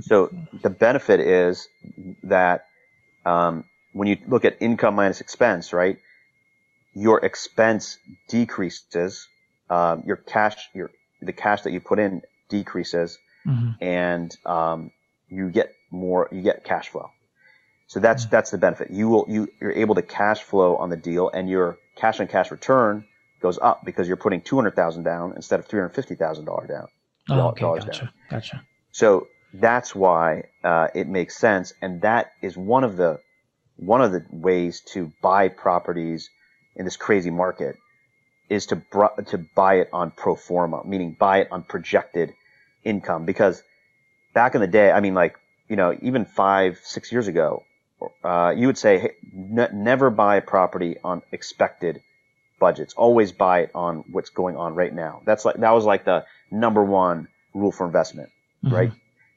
[0.00, 0.32] so
[0.62, 1.68] the benefit is
[2.22, 2.66] that,
[3.26, 3.64] um,
[3.98, 5.98] when you look at income minus expense, right,
[6.94, 9.26] your expense decreases,
[9.68, 13.76] um, your cash, your the cash that you put in decreases, Mhm.
[13.80, 14.92] and um,
[15.28, 17.10] you get more, you get cash flow.
[17.88, 18.92] So that's that's the benefit.
[18.92, 22.28] You will you you're able to cash flow on the deal, and your cash on
[22.28, 23.04] cash return
[23.40, 26.44] goes up because you're putting two hundred thousand down instead of three hundred fifty thousand
[26.44, 26.86] dollar down.
[27.30, 28.10] Oh, okay, gotcha, down.
[28.30, 28.62] gotcha.
[28.92, 33.20] So that's why uh, it makes sense, and that is one of the
[33.78, 36.30] one of the ways to buy properties
[36.76, 37.76] in this crazy market
[38.50, 42.34] is to br- to buy it on pro forma, meaning buy it on projected
[42.84, 43.24] income.
[43.26, 43.62] Because
[44.34, 45.36] back in the day, I mean, like
[45.68, 47.64] you know, even five six years ago,
[48.24, 52.02] uh, you would say hey, ne- never buy a property on expected
[52.60, 52.94] budgets.
[52.94, 55.22] Always buy it on what's going on right now.
[55.26, 58.30] That's like that was like the number one rule for investment
[58.64, 58.70] Mhm.
[58.70, 58.92] right?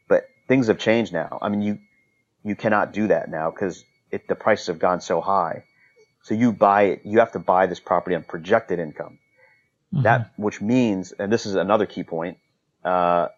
[0.08, 1.40] But things have changed now.
[1.42, 1.80] I mean, you
[2.44, 3.86] you cannot do that now because
[4.28, 5.64] the prices have gone so high.
[6.24, 9.20] So you buy it, you have to buy this property on projected income.
[9.94, 10.04] Mhm.
[10.04, 12.38] That which means, and this is another key point,
[12.84, 13.30] uh,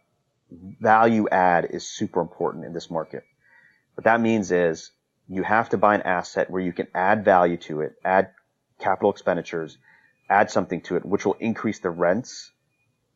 [0.52, 3.24] value add is super important in this market.
[3.96, 4.92] What that means is
[5.28, 8.32] you have to buy an asset where you can add value to it, add
[8.80, 9.78] capital expenditures,
[10.30, 12.52] add something to it, which will increase the rents.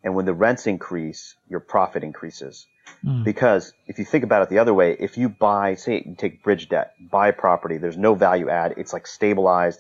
[0.04, 2.66] And when the rents increase, your profit increases.
[3.06, 3.24] Mm.
[3.24, 6.44] Because if you think about it the other way, if you buy, say you take
[6.44, 8.76] bridge debt, buy property, there's no value add.
[8.78, 9.80] It's like stabilized.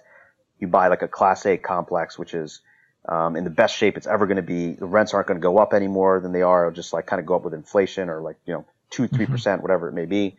[0.60, 2.62] You buy like a class A complex, which is
[3.08, 4.74] um, in the best shape it's ever going to be.
[4.74, 6.68] The rents aren't going to go up any more than they are.
[6.68, 9.26] It'll just like kind of go up with inflation or like, you know, two, three
[9.26, 10.38] percent, whatever it may be.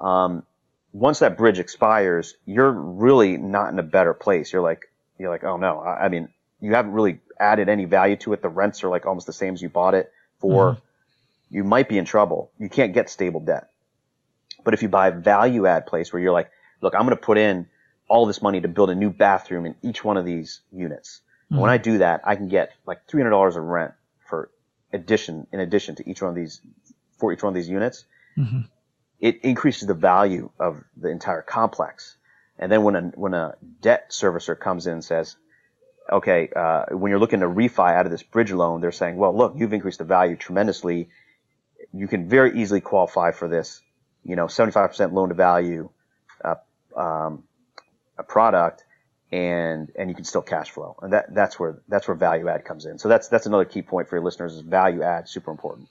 [0.00, 0.44] Um,
[0.92, 4.52] once that bridge expires, you're really not in a better place.
[4.52, 6.28] You're like, you're like, oh no, I, I mean,
[6.60, 8.42] you haven't really added any value to it.
[8.42, 10.72] The rents are like almost the same as you bought it for.
[10.72, 10.80] Mhm.
[11.50, 12.50] You might be in trouble.
[12.58, 13.70] You can't get stable debt.
[14.64, 17.16] But if you buy a value add place where you're like, look, I'm going to
[17.16, 17.68] put in
[18.08, 21.20] all this money to build a new bathroom in each one of these units.
[21.50, 23.92] And When I do that, I can get like $300 of rent
[24.28, 24.50] for
[24.92, 26.60] addition, in addition to each one of these,
[27.18, 28.04] for each one of these units
[28.36, 28.68] Mhm.
[29.20, 32.16] it increases the value of the entire complex.
[32.58, 35.36] And then when a when a debt servicer comes in and says,
[36.10, 39.34] okay, uh, when you're looking to refi out of this bridge loan, they're saying, well,
[39.36, 41.08] look, you've increased the value tremendously.
[41.96, 43.82] You can very easily qualify for this,
[44.24, 45.88] you know, 75% loan to value,
[46.44, 46.54] uh,
[46.96, 47.44] um,
[48.18, 48.84] a product
[49.32, 50.96] and, and you can still cash flow.
[51.02, 52.98] And that, that's where, that's where value add comes in.
[52.98, 55.88] So that's, that's another key point for your listeners is value add, super important.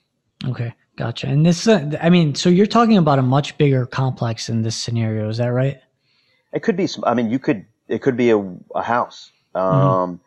[0.48, 1.28] Okay, gotcha.
[1.28, 4.76] And this, uh, I mean, so you're talking about a much bigger complex in this
[4.76, 5.80] scenario, is that right?
[6.54, 6.88] It could be.
[6.88, 7.66] some- I mean, you could.
[7.88, 8.38] It could be a,
[8.74, 9.32] a house.
[9.54, 10.22] Um,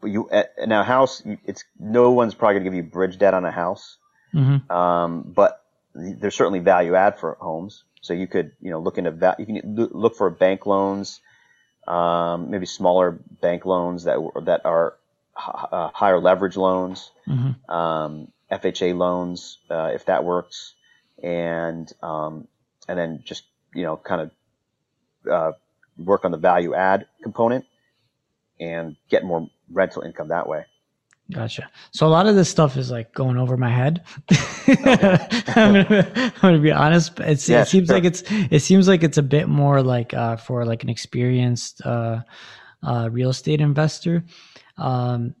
[0.00, 1.22] but you uh, now house.
[1.46, 3.96] It's no one's probably gonna give you bridge debt on a house.
[4.34, 4.72] Mm-hmm.
[4.72, 5.62] Um, but
[5.94, 7.84] there's certainly value add for homes.
[8.00, 11.20] So you could, you know, look into va- you can look for bank loans,
[11.86, 14.96] um, maybe smaller bank loans that that are
[15.38, 17.70] h- uh, higher leverage loans, Mm-hmm.
[17.74, 20.74] um, FHA loans, uh, if that works,
[21.22, 22.48] and um,
[22.88, 23.44] and then just
[23.74, 24.30] you know kind of
[25.30, 25.52] uh,
[25.98, 27.64] work on the value add component
[28.60, 30.66] and get more rental income that way.
[31.32, 31.70] Gotcha.
[31.92, 34.04] So a lot of this stuff is like going over my head.
[34.68, 37.18] I'm, gonna, I'm gonna be honest.
[37.20, 37.96] It's, Yeah, it seems sure.
[37.96, 41.80] like it's it seems like it's a bit more like uh, for like an experienced
[41.84, 42.20] uh,
[42.82, 44.22] uh, real estate investor.
[44.76, 45.34] Um,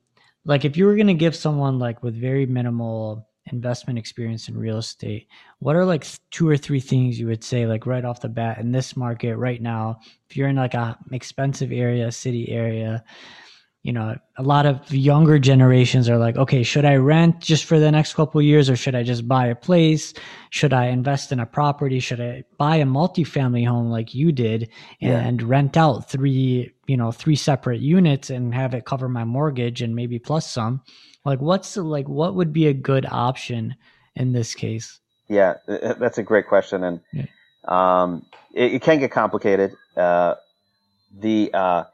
[0.46, 4.78] like if you were gonna give someone like with very minimal investment experience in real
[4.78, 8.28] estate, what are like two or three things you would say like right off the
[8.30, 10.00] bat in this market right now?
[10.30, 13.04] If you're in like a expensive area, city area,
[13.84, 17.78] you know a lot of younger generations are like okay should i rent just for
[17.78, 20.12] the next couple of years or should i just buy a place
[20.50, 24.68] should i invest in a property should i buy a multifamily home like you did
[25.00, 25.20] Yeah.
[25.20, 29.82] and rent out three you know three separate units and have it cover my mortgage
[29.82, 30.82] and maybe plus some
[31.24, 33.76] like what's the, like what would be a good option
[34.16, 37.26] in this case Yeah, th- th- that's a great question, and Yeah.
[37.68, 39.72] um, it, it can get complicated.
[39.96, 40.34] Uh,
[41.18, 41.84] the uh,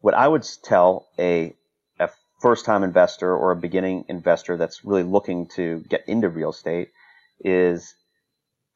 [0.00, 1.54] what I would tell a
[1.98, 6.50] a first time investor or a beginning investor that's really looking to get into real
[6.50, 6.90] estate
[7.40, 7.94] is,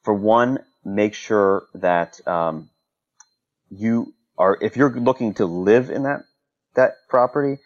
[0.03, 2.69] for one, make sure that um,
[3.69, 6.23] you are if you're looking to live in that
[6.75, 7.59] that property,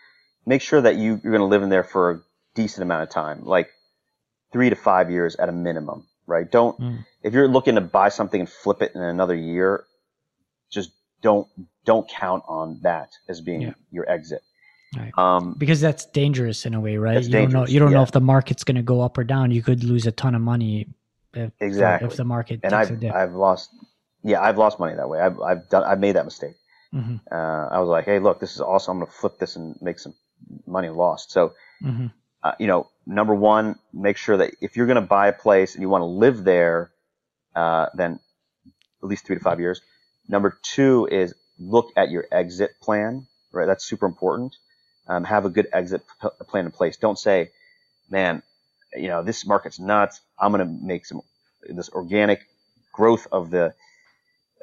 [0.45, 2.21] make sure that you, you're going to live in there for a
[2.55, 3.69] decent amount of time, like
[4.51, 6.49] three to five years at a minimum, right?
[6.49, 7.05] Don't, Mm.
[7.23, 9.85] if you're looking to buy something and flip it in another year,
[11.21, 11.47] don't,
[11.85, 13.73] don't count on that as being Yeah.
[13.91, 14.41] your exit.
[14.95, 15.11] Right.
[15.17, 18.11] Um, because that's dangerous in a way right you don't know you don't know if
[18.11, 20.87] the market's going to go up or down you could lose a ton of money
[21.33, 22.07] if, Exactly.
[22.07, 23.69] if the market and takes a I've, I've lost,
[24.23, 25.19] yeah, I've lost money that way.
[25.19, 26.55] I've, I've done, I've made that mistake.
[26.93, 27.19] Mhm.
[27.29, 27.35] Uh,
[27.69, 28.93] I was like, Hey, look, this is awesome.
[28.93, 30.13] I'm going to flip this and make some
[30.65, 31.31] money lost.
[31.31, 31.53] So,
[31.83, 32.11] Mhm.
[32.43, 35.75] uh, you know, number one, make sure that if you're going to buy a place
[35.75, 36.91] and you want to live there,
[37.55, 38.19] uh, then
[39.03, 39.81] at least three to five years.
[40.27, 43.65] Number two is look at your exit plan, right?
[43.65, 44.55] That's super important.
[45.07, 46.97] Um, have a good exit p- plan in place.
[46.97, 47.51] Don't say,
[48.09, 48.43] man,
[48.93, 50.21] you know, this market's nuts.
[50.37, 51.21] I'm going to make some,
[51.67, 52.41] this organic
[52.91, 53.73] growth of the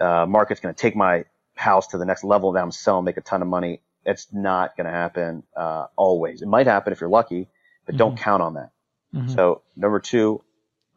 [0.01, 1.25] uh, market's going to take my
[1.55, 3.81] house to the next level that I'm selling, make a ton of money.
[4.05, 6.43] It's not going to happen uh, always.
[6.43, 7.49] It might happen if you're lucky,
[7.87, 7.99] but mm-hmm.
[7.99, 8.71] don't count on that.
[9.15, 9.35] Mm-hmm.
[9.35, 10.43] So number two,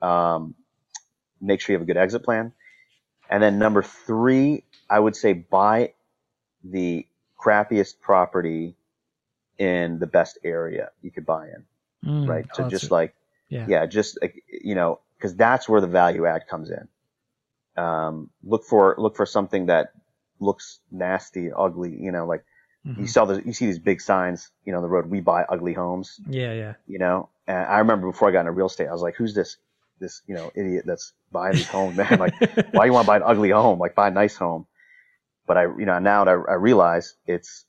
[0.01, 0.55] um,
[1.39, 2.51] make sure you have a good exit plan.
[3.29, 5.93] And then number three, I would say buy
[6.63, 7.05] the
[7.39, 8.75] crappiest property
[9.57, 11.65] in the best area you could buy in.
[12.05, 12.45] Mm, right.
[12.53, 13.15] So just like,
[13.49, 16.87] yeah, yeah just, you know, cause that's where the value add comes in.
[17.81, 19.91] Um, look for, look for something that
[20.39, 22.43] looks nasty, ugly, you know, like
[22.85, 23.01] mm-hmm.
[23.01, 25.43] you saw the, you see these big signs, you know, on the road, we buy
[25.43, 26.19] ugly homes.
[26.29, 26.53] Yeah.
[26.53, 26.73] Yeah.
[26.87, 29.33] You know, and I remember before I got into real estate, I was like, who's
[29.33, 29.57] this,
[29.99, 32.19] this, you know, idiot that's buying these homes, man?
[32.19, 32.35] Like,
[32.71, 33.79] why you want to buy an ugly home?
[33.79, 34.67] Like, buy a nice home.
[35.45, 37.65] But I, you know, now I, I realize it's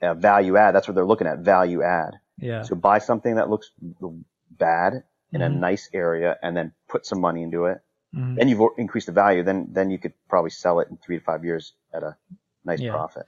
[0.00, 0.74] a value add.
[0.74, 2.14] That's what they're looking at, value add.
[2.38, 2.62] Yeah.
[2.62, 3.70] So buy something that looks
[4.50, 5.42] bad in mm-hmm.
[5.42, 7.80] a nice area and then put some money into it.
[8.14, 8.34] Mm-hmm.
[8.36, 9.42] Then you've increased the value.
[9.42, 12.16] Then, then you could probably sell it in three to five years at a
[12.64, 12.92] nice yeah.
[12.92, 13.26] profit.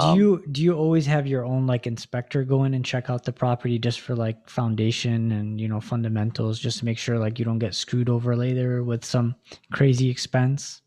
[0.00, 3.10] Do um, you do you always have your own like inspector go in and check
[3.10, 7.18] out the property just for like foundation and you know fundamentals just to make sure
[7.18, 9.36] like you don't get screwed over later with some
[9.72, 10.82] crazy expense?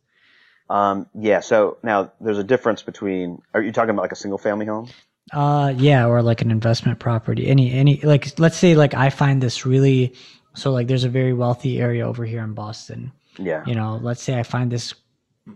[0.69, 1.39] Um, yeah.
[1.39, 3.41] So now there's a difference between.
[3.53, 4.89] Are you talking about like a single family home?
[5.33, 7.47] Uh, yeah, or like an investment property.
[7.47, 10.13] Any any like let's say like I find this really
[10.55, 13.11] so like there's a very wealthy area over here in Boston.
[13.37, 13.63] Yeah.
[13.65, 14.93] You know, let's say I find this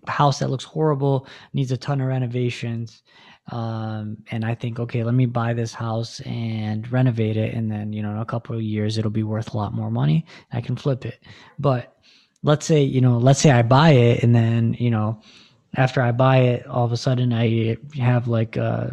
[0.08, 3.04] house that looks horrible, needs a ton of renovations
[3.52, 7.92] um, and I think, okay, let me buy this house and renovate it, and then
[7.92, 10.26] you know, in a couple of years, it'll be worth a lot more money.
[10.54, 11.20] I can flip it.
[11.58, 11.98] But
[12.44, 15.22] let's say, you know, let's say I buy it, and then you know,
[15.76, 18.92] after I buy it, all of a sudden I have like, uh,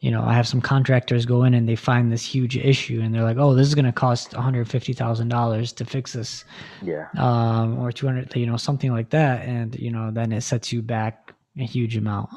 [0.00, 3.12] you know, I have some contractors go in and they find this huge issue, and
[3.12, 6.12] they're like, oh, this is going to cost one hundred fifty thousand dollars to fix
[6.12, 6.44] this,
[6.82, 10.42] yeah, um, or two hundred, you know, something like that, and you know, then it
[10.42, 12.30] sets you back a huge amount.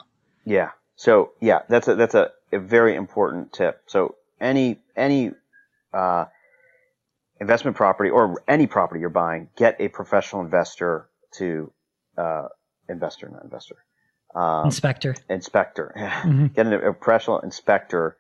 [0.44, 3.84] Yeah, so yeah, that's a that's a, a very important tip.
[3.86, 5.32] So any any
[5.94, 6.26] uh,
[7.40, 11.72] investment property or any property you're buying, get a professional investor to
[12.18, 12.48] uh,
[12.90, 13.76] investor, not investor.
[14.36, 15.16] Um, inspector.
[15.30, 15.94] Inspector.
[16.22, 16.48] Mm-hmm.
[16.48, 18.18] Get a, a professional inspector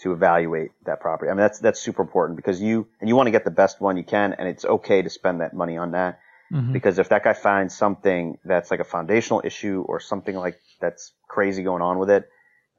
[0.00, 1.30] to evaluate that property.
[1.30, 3.80] I mean, that's that's super important because you and you want to get the best
[3.80, 6.18] one you can, and it's okay to spend that money on that.
[6.52, 6.72] Mm-hmm.
[6.72, 11.12] Because if that guy finds something that's like a foundational issue or something like that's
[11.28, 12.28] crazy going on with it,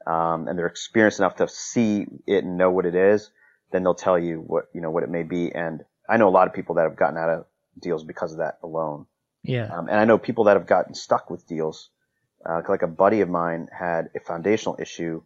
[0.06, 3.30] um, and they're experienced enough to see it and know what it is,
[3.72, 5.52] then they'll tell you what you know what it may be.
[5.52, 7.46] And I know a lot of people that have gotten out of
[7.78, 9.06] deals because of that alone.
[9.42, 9.68] Yeah.
[9.72, 11.90] Um, and I know people that have gotten stuck with deals.
[12.44, 15.22] Uh, like a buddy of mine had a foundational issue.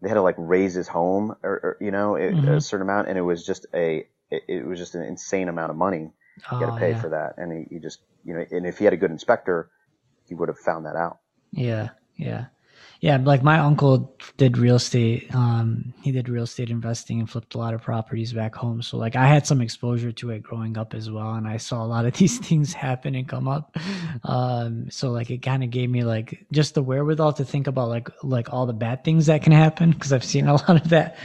[0.00, 2.48] They had to like raise his home or, or you know, it, mm-hmm.
[2.48, 5.70] a certain amount, and it was just a it, it, was just an insane amount
[5.70, 6.10] of money.
[6.50, 7.00] You got to pay yeah.
[7.00, 9.70] for that, and he, he just you know, and if he had a good inspector,
[10.26, 11.18] he would have found that out.
[11.52, 12.46] Yeah, yeah.
[13.04, 15.28] Yeah, like my uncle did real estate.
[15.34, 18.80] Um, he did real estate investing and flipped a lot of properties back home.
[18.80, 21.84] So like I had some exposure to it growing up as well, and I saw
[21.84, 23.76] a lot of these things happen and come up.
[24.22, 27.90] Um, so like it kind of gave me like just the wherewithal to think about
[27.90, 30.88] like like all the bad things that can happen because I've seen a lot of
[30.88, 31.18] that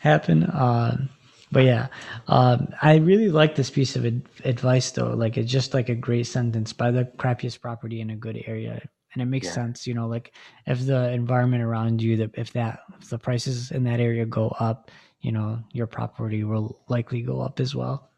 [0.00, 0.50] happen.
[0.52, 1.10] Um,
[1.52, 1.86] but yeah,
[2.26, 5.14] um, I really like this piece of advice though.
[5.14, 8.82] Like it's just like a great sentence: buy the crappiest property in a good area
[9.12, 9.54] and it makes yeah.
[9.54, 10.32] sense you know like
[10.66, 14.48] if the environment around you that if that if the prices in that area go
[14.60, 18.10] up you know your property will likely go up as well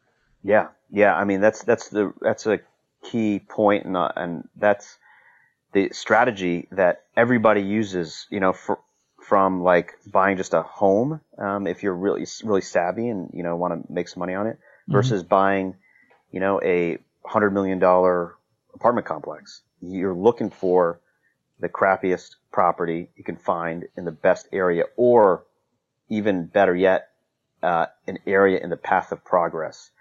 [0.43, 2.59] yeah yeah i mean that's that's the that's a
[3.03, 4.97] key point and uh, and that's
[5.73, 8.79] the strategy that everybody uses you know for
[9.21, 13.55] from like buying just a home um, if you're really really savvy and you know
[13.55, 14.93] want to make some money on it mm-hmm.
[14.93, 15.29] versus mm-hmm.
[15.29, 15.75] buying
[16.31, 18.35] you know a hundred million dollar
[18.73, 19.61] apartment complex
[19.91, 20.99] you're looking for
[21.59, 25.45] the crappiest property you can find in the best area, or
[26.09, 27.09] even better yet,
[27.61, 29.91] uh, an area in the path of progress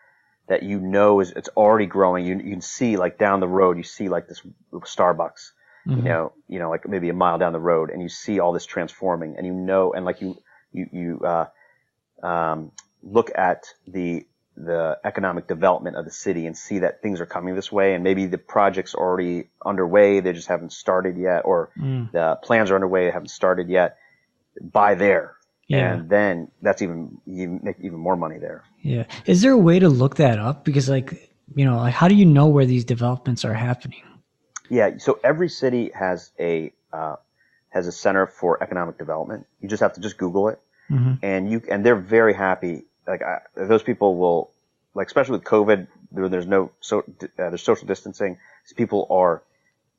[0.49, 2.27] that you know is it's already growing.
[2.27, 5.53] You, you can see like down the road, you see like this Starbucks,
[5.87, 5.97] mm-hmm.
[5.99, 8.53] you know, you know, like maybe a mile down the road, and you see all
[8.53, 10.37] this transforming, and you know, and like you
[10.73, 11.47] you you uh,
[12.27, 12.73] um,
[13.03, 14.27] look at the
[14.57, 18.05] the economic development of the city and see that things are coming this way and
[18.05, 22.11] maybe the project's are already underway they just haven't started yet or mm.
[22.13, 23.97] the plans are underway they haven't started yet
[24.61, 25.37] buy there
[25.69, 25.95] Yeah.
[25.95, 28.65] And then that's even you make even more money there.
[28.83, 29.05] Yeah.
[29.25, 30.65] Is there a way to look that up?
[30.65, 34.03] Because like you know, like how do you know where these developments are happening?
[34.69, 34.99] Yeah.
[34.99, 37.17] So every city has a uh,
[37.71, 39.47] has a center for economic development.
[39.61, 41.19] You just have to just Google it, Mhm.
[41.23, 42.85] and you and they're very happy.
[43.07, 44.51] Like I, those people will,
[44.95, 48.39] like especially with COVID, there, there's no so uh, there's social distancing.
[48.67, 49.43] So people are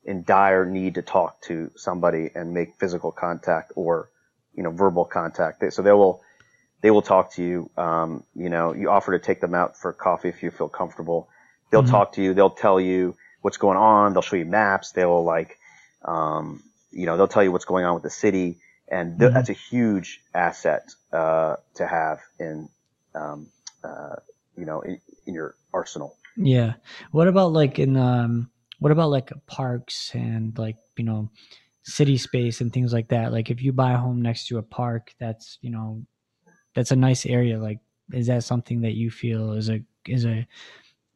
[0.04, 4.08] in dire need to talk to somebody and make physical contact or
[4.54, 5.60] you know verbal contact.
[5.60, 6.22] They- So they will
[6.82, 7.70] they will talk to you.
[7.76, 11.28] Um, you know, you offer to take them out for coffee if you feel comfortable.
[11.70, 11.90] They'll Mhm.
[11.90, 12.34] talk to you.
[12.34, 14.12] They'll tell you what's going on.
[14.12, 14.92] They'll show you maps.
[14.92, 15.58] They will like,
[16.04, 19.34] um, you know, they'll tell you what's going on with the city, and th- Mhm.
[19.34, 22.68] that's a huge asset uh, to have in,
[23.14, 23.48] um,
[23.82, 24.16] uh,
[24.56, 26.16] you know, in, in your arsenal.
[26.36, 26.74] Yeah.
[27.10, 28.50] What about like in um
[28.80, 31.30] what about like parks and like, you know,
[31.84, 33.32] city space and things like that?
[33.32, 36.04] Like if you buy a home next to a park that's, you know,
[36.74, 37.78] that's a nice area, like
[38.12, 40.46] is that something that you feel is a is a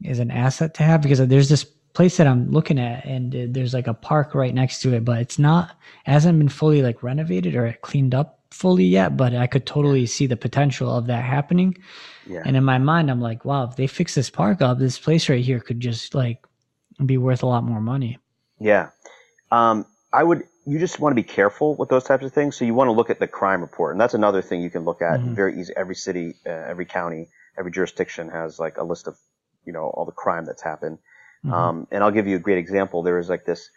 [0.03, 3.75] is an asset to have because there's this place that I'm looking at and there's
[3.75, 7.57] like a park right next to it, but it's not hasn't been fully like renovated
[7.57, 11.77] or cleaned up fully yet, but I could totally see the potential of that happening.
[12.27, 12.43] Yeah.
[12.45, 15.29] And in my mind, I'm like, wow, if they fix this park up, this place
[15.29, 16.45] right here could just like
[17.05, 18.19] be worth a lot more money.
[18.59, 18.91] Yeah.
[19.51, 22.57] Um, I would, you just want to be careful with those types of things.
[22.57, 23.93] So you want to look at the crime report.
[23.93, 25.35] And that's another thing you can look at Mhm.
[25.35, 25.73] very easy.
[25.77, 27.29] Every city, uh, every county,
[27.59, 29.17] every jurisdiction has like a list of,
[29.65, 30.99] you know, all the crime that's happened.
[31.45, 31.53] Mhm.
[31.53, 33.03] Um, and I'll give you a great example.
[33.03, 33.71] There was like this,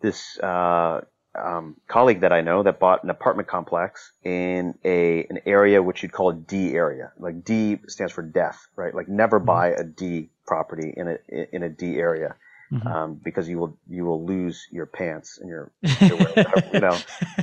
[0.00, 1.02] this, uh,
[1.34, 6.02] um, colleague that I know that bought an apartment complex in a, an area which
[6.02, 7.12] you'd call a D area.
[7.18, 8.94] Like D stands for death, right?
[8.94, 11.18] Like never buy a D property in a,
[11.54, 12.36] in a D area
[12.72, 12.86] Mhm.
[12.86, 16.96] um, because you will you will lose your pants and your you know.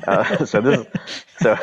[0.07, 0.87] Uh, so this
[1.39, 1.55] so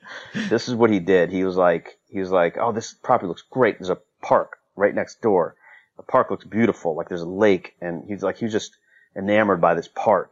[0.48, 1.30] this is what he did.
[1.30, 3.78] He was like he was like, oh, this property looks great.
[3.78, 5.56] There's a park right next door.
[5.96, 6.94] The park looks beautiful.
[6.96, 8.76] Like there's a lake, and he's like he was just
[9.16, 10.30] enamored by this park.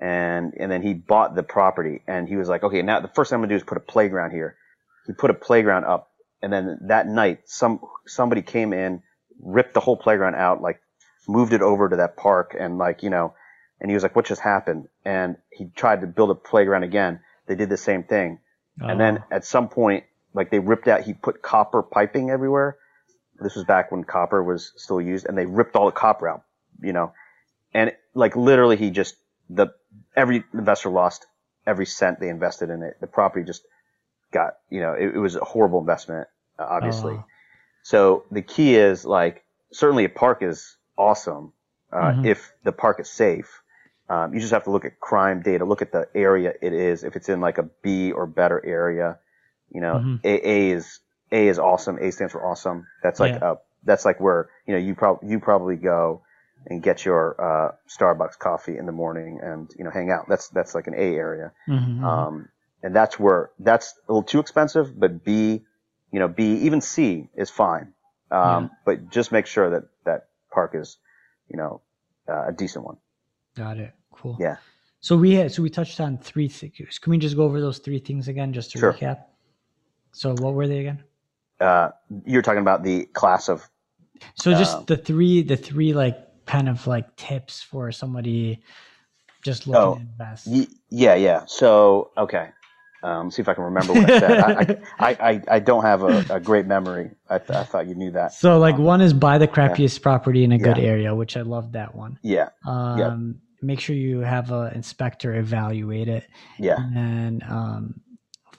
[0.00, 3.30] And and then he bought the property, and he was like, okay, now the first
[3.30, 4.56] thing I'm gonna do is put a playground here.
[5.06, 6.10] He put a playground up,
[6.42, 9.02] and then that night, some somebody came in,
[9.42, 10.80] ripped the whole playground out, like
[11.28, 13.34] moved it over to that park and like, you know,
[13.80, 14.88] and he was like, what just happened?
[15.04, 17.20] And he tried to build a playground again.
[17.46, 18.38] They did the same thing.
[18.80, 19.24] And then Oh.
[19.30, 22.78] at some point, like they ripped out, he put copper piping everywhere.
[23.38, 26.44] This was back when copper was still used and they ripped all the copper out,
[26.82, 27.12] you know,
[27.74, 29.16] and like literally he just,
[29.48, 29.68] the,
[30.16, 31.26] every investor lost
[31.66, 32.96] every cent they invested in it.
[33.00, 33.62] The property just
[34.32, 36.28] got, you know, it, it was a horrible investment,
[36.58, 37.14] uh, obviously.
[37.16, 37.24] Oh.
[37.82, 41.52] So the key is like certainly a park is awesome
[41.92, 42.24] uh, Mhm.
[42.24, 43.62] if the park is safe.
[44.08, 47.04] Um, you just have to look at crime data, look at the area it is.
[47.04, 49.18] If it's in like a B or better area,
[49.72, 50.20] you know, Mhm.
[50.24, 51.00] A, A is
[51.32, 51.98] A is awesome.
[51.98, 52.86] A stands for awesome.
[53.02, 53.42] That's like Yeah.
[53.42, 56.22] uh that's like where you know you probably you probably go
[56.66, 60.26] and get your uh, Starbucks coffee in the morning and you know hang out.
[60.28, 61.52] That's that's like an A area.
[61.68, 62.04] Mhm, mhm.
[62.04, 62.48] Um,
[62.82, 65.62] and that's where that's a little too expensive, but B,
[66.12, 67.92] you know, B, even C is fine.
[68.30, 70.96] Um, but just make sure that that park is,
[71.48, 71.82] you know,
[72.28, 72.96] uh, a decent one.
[73.56, 73.92] Got it.
[74.12, 74.36] Cool.
[74.40, 74.56] Yeah.
[75.00, 76.98] So we had, so we touched on three things.
[76.98, 78.92] Can we just go over those three things again, just to Sure.
[78.92, 79.24] recap?
[80.12, 81.02] So what were they again?
[81.58, 81.90] Uh,
[82.24, 83.68] you're talking about the class of,
[84.34, 86.16] So just Um, the three, the three like
[86.50, 88.62] kind of like tips for somebody
[89.42, 90.46] just looking Oh, to invest.
[90.46, 91.44] y- yeah, yeah.
[91.46, 92.50] So, okay.
[93.02, 94.40] Um, see if I can remember what I said.
[94.40, 97.12] I, I, I, I don't have a, a great memory.
[97.30, 98.34] I, th- I thought you knew that.
[98.34, 100.82] So like Um, one is buy the crappiest property in a good Yeah.
[100.92, 102.18] area, which I love that one.
[102.22, 106.24] Yeah, Um, Make sure you have an inspector evaluate it,
[106.58, 106.76] yeah.
[106.78, 108.00] and then um,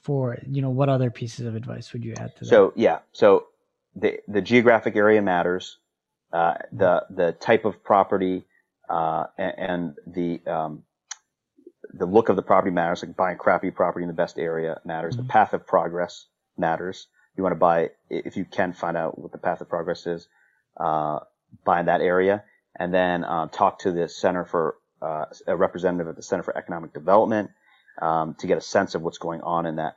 [0.03, 2.49] for you know what other pieces of advice would you add to that?
[2.49, 3.47] So yeah, so
[3.95, 5.79] the the geographic area matters,
[6.33, 8.45] uh, the the type of property,
[8.89, 10.83] uh, and, and the um,
[11.93, 13.03] the look of the property matters.
[13.03, 15.15] Like buying crappy property in the best area matters.
[15.15, 15.19] Mhm.
[15.19, 16.27] The path of progress
[16.57, 17.07] matters.
[17.37, 20.27] You want to buy if you can find out what the path of progress is,
[20.79, 21.19] uh,
[21.65, 22.43] buy in that area,
[22.75, 26.57] and then uh, talk to the Center for uh, a representative at the Center for
[26.57, 27.51] Economic Development
[28.01, 29.95] um, to get a sense of what's going on in that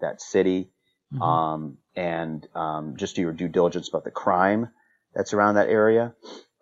[0.00, 0.70] that city
[1.14, 1.22] Mhm.
[1.22, 4.68] um, and um, just do your due diligence about the crime
[5.14, 6.14] that's around that area.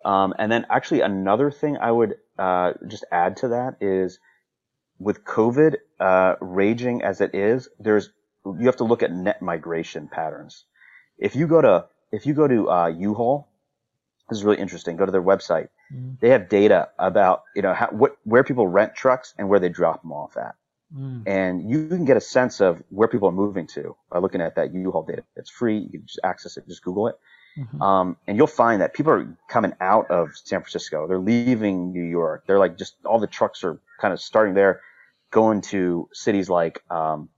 [0.03, 4.19] Um, and then actually another thing I would uh, just add to that is
[4.99, 8.09] with COVID uh, raging as it is, there's
[8.45, 10.65] you have to look at net migration patterns.
[11.17, 13.47] If you go to if you go to uh, U-Haul,
[14.29, 14.97] this is really interesting.
[14.97, 15.69] Go to their website.
[15.93, 16.19] Mhm.
[16.19, 19.69] They have data about you know how, what where people rent trucks and where they
[19.69, 20.55] drop them off at.
[20.95, 21.23] Mm.
[21.25, 24.55] And you can get a sense of where people are moving to by looking at
[24.55, 25.23] that U-Haul data.
[25.35, 25.77] It's free.
[25.77, 27.15] You can just access it, just Google it.
[27.57, 27.81] Mm-hmm.
[27.81, 31.07] Um, and you'll find that people are coming out of San Francisco.
[31.07, 32.45] They're leaving New York.
[32.47, 34.81] They're like just all the trucks are kind of starting there,
[35.31, 37.29] going to cities like um,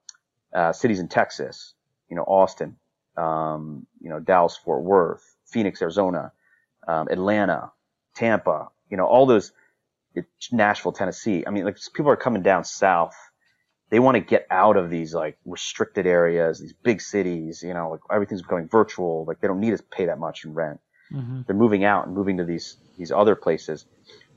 [0.53, 1.73] uh, cities in Texas,
[2.09, 2.75] you know, Austin,
[3.17, 6.31] um, you know, Dallas, Fort Worth, Phoenix, Arizona,
[6.87, 7.71] um, Atlanta,
[8.15, 9.51] Tampa, you know, all those,
[10.51, 11.43] Nashville, Tennessee.
[11.45, 13.15] I mean, like people are coming down south.
[13.93, 17.91] They want to get out of these like restricted areas, these big cities, you know,
[17.91, 19.23] like everything's going virtual.
[19.27, 20.79] Like they don't need to pay that much in rent.
[21.11, 21.41] Mm-hmm.
[21.45, 23.85] They're moving out and moving to these, these other places.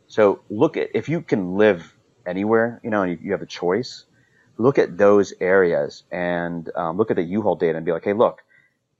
[0.08, 1.96] So look at, if you can live
[2.26, 4.04] anywhere, you know, and you, you have a choice,
[4.58, 8.12] look at those areas and um, look at the U-Haul data and be like, hey,
[8.12, 8.42] look,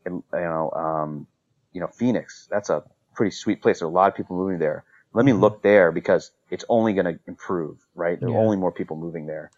[0.07, 1.27] you know, um,
[1.75, 2.83] you know, Phoenix, that's a
[3.15, 3.81] pretty sweet place.
[3.81, 4.85] There are a lot of people moving there.
[5.13, 5.43] Let me mm-hmm.
[5.43, 8.19] look there because it's only going to improve, right?
[8.19, 8.39] There are yeah.
[8.39, 9.51] only more people moving there.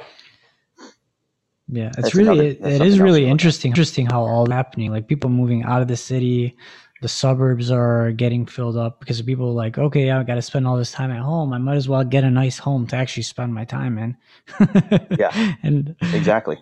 [1.71, 3.71] Yeah, it's that's really another, it is really interesting.
[3.71, 6.57] Interesting how all happening, like people moving out of the city,
[7.03, 10.67] the suburbs are getting filled up because people are like, okay, I got to spend
[10.67, 11.53] all this time at home.
[11.53, 14.17] I might as well get a nice home to actually spend my time in.
[15.19, 16.59] yeah, and exactly.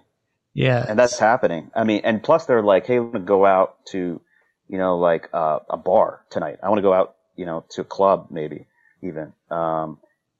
[0.55, 1.71] Yeah, and that's happening.
[1.75, 4.21] I mean, and plus they're like, hey, I'm gonna go out to,
[4.69, 6.59] you know, like uh, a bar tonight.
[6.63, 8.67] I want to go out, you know, to a club maybe
[9.03, 9.35] even.
[9.51, 9.99] Um,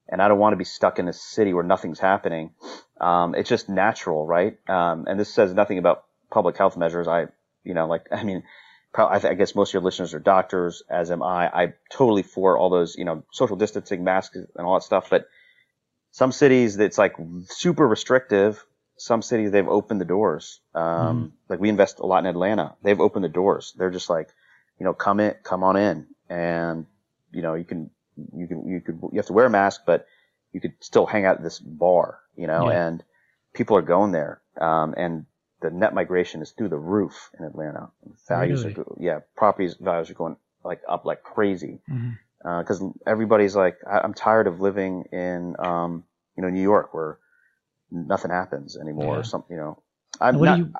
[0.09, 2.51] and I don't want to be stuck in a city where nothing's happening.
[2.99, 4.57] Um, it's just natural, right?
[4.69, 7.07] Um, and this says nothing about public health measures.
[7.07, 7.27] I,
[7.63, 8.43] you know, like, I mean,
[8.95, 11.47] I, I, guess most of your listeners are doctors, as am I.
[11.47, 15.09] I totally for all those, you know, social distancing, masks, and all that stuff.
[15.09, 15.27] But
[16.11, 17.15] some cities, it's like
[17.49, 18.63] super restrictive.
[18.97, 20.61] Some cities, they've opened the doors.
[20.73, 21.31] Um, mm.
[21.49, 22.75] Like we invest a lot in Atlanta.
[22.81, 23.73] They've opened the doors.
[23.77, 24.29] They're just like,
[24.79, 26.87] you know, come in, come on in, and
[27.31, 27.91] you know, you can,
[28.35, 30.07] you can, you could, you have to wear a mask, but
[30.51, 32.87] you could still hang out at this bar, you know, yeah.
[32.87, 33.03] and
[33.53, 34.41] people are going there.
[34.59, 35.25] Um, and
[35.61, 37.89] the net migration is through the roof in Atlanta.
[38.27, 38.75] Values really?
[38.75, 41.79] are, yeah, properties values are going like up like crazy.
[41.89, 42.11] Mm-hmm.
[42.47, 46.03] Uh, cause everybody's like, I, am tired of living in, um,
[46.35, 47.17] you know, New York where
[47.91, 49.19] nothing happens anymore yeah.
[49.19, 49.81] or something, you know,
[50.21, 50.73] I'm not, you...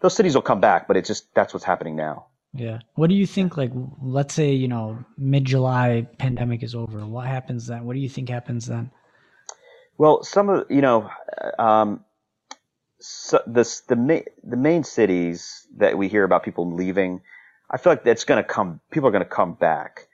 [0.00, 2.26] those cities will come back, but it's just, that's what's happening now.
[2.54, 2.78] Yeah.
[2.94, 3.56] What do you think?
[3.56, 7.04] Like, let's say, you know, mid July pandemic is over.
[7.04, 7.84] What happens then?
[7.84, 8.90] What do you think happens then?
[9.98, 11.10] Well, some of, you know,
[11.58, 12.04] um,
[13.00, 17.20] so this the main the main cities that we hear about people leaving,
[17.70, 18.80] I feel like that's going to come.
[18.90, 20.08] People are going to come back,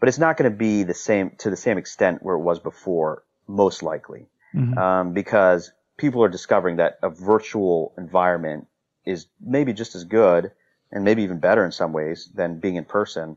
[0.00, 2.58] but it's not going to be the same to the same extent where it was
[2.58, 3.24] before.
[3.48, 4.78] Most likely, mm-hmm.
[4.78, 8.66] um, because people are discovering that a virtual environment
[9.04, 10.52] is maybe just as good
[10.92, 13.36] and maybe even better in some ways than being in person.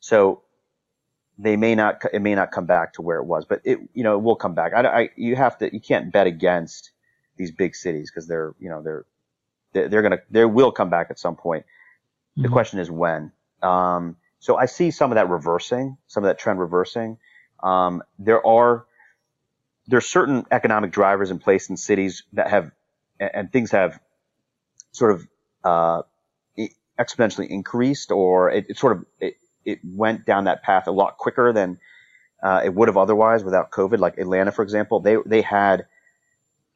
[0.00, 0.42] So
[1.38, 4.02] they may not it may not come back to where it was, but it you
[4.02, 4.72] know it will come back.
[4.74, 6.90] I, I you have to you can't bet against
[7.36, 9.06] these big cities because they're you know they're
[9.72, 11.64] they're gonna they will come back at some point.
[11.64, 12.42] Mm-hmm.
[12.42, 13.32] The question is when.
[13.62, 17.18] Um, so I see some of that reversing, some of that trend reversing.
[17.62, 18.84] Um, there are
[19.86, 22.72] there's certain economic drivers in place in cities that have
[23.20, 23.98] and, and things have
[24.92, 25.26] sort of
[25.64, 26.02] uh,
[26.98, 29.34] exponentially increased, or it, it sort of it,
[29.64, 31.78] it, went down that path a lot quicker than
[32.42, 33.98] uh, it would have otherwise without COVID.
[33.98, 35.86] Like Atlanta, for example, they they had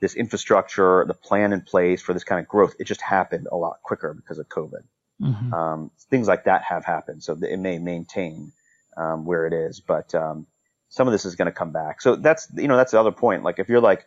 [0.01, 3.57] this infrastructure, the plan in place for this kind of growth, it just happened a
[3.57, 4.83] lot quicker because of COVID.
[5.23, 5.55] Mm-hmm.
[5.55, 8.53] Um, things like that have happened, so it may maintain
[8.97, 10.47] um, where it is, but um,
[10.89, 12.03] some of this is going to come back.
[12.03, 13.45] So that's you know that's the other point.
[13.45, 14.05] Like if you're like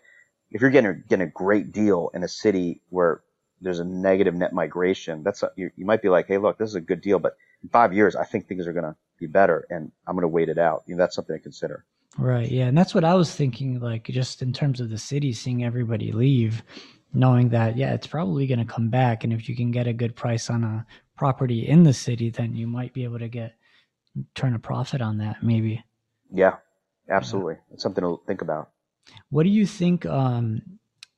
[0.52, 3.22] if you're getting getting a great deal in a city where
[3.62, 6.70] there's a negative net migration, that's a, you, you might be like, hey, look, this
[6.70, 9.28] is a good deal, but in five years, I think things are going to be
[9.28, 10.84] better, and I'm going to wait it out.
[10.86, 11.86] You know, that's something to consider.
[12.18, 12.50] Right.
[12.50, 12.66] Yeah.
[12.66, 16.12] And that's what I was thinking, like, just in terms of the city, seeing everybody
[16.12, 16.64] leave,
[17.14, 19.24] knowing that, yeah, it's probably going to come back.
[19.24, 20.86] And if you can get a good price on a
[21.18, 23.56] property in the city, then you might be able to get,
[24.34, 25.84] turn a profit on that, maybe.
[26.32, 26.58] Yeah.
[27.10, 27.54] Absolutely.
[27.54, 27.74] Yeah.
[27.74, 28.70] It's something to think about.
[29.30, 30.06] What do you think?
[30.06, 30.62] Um,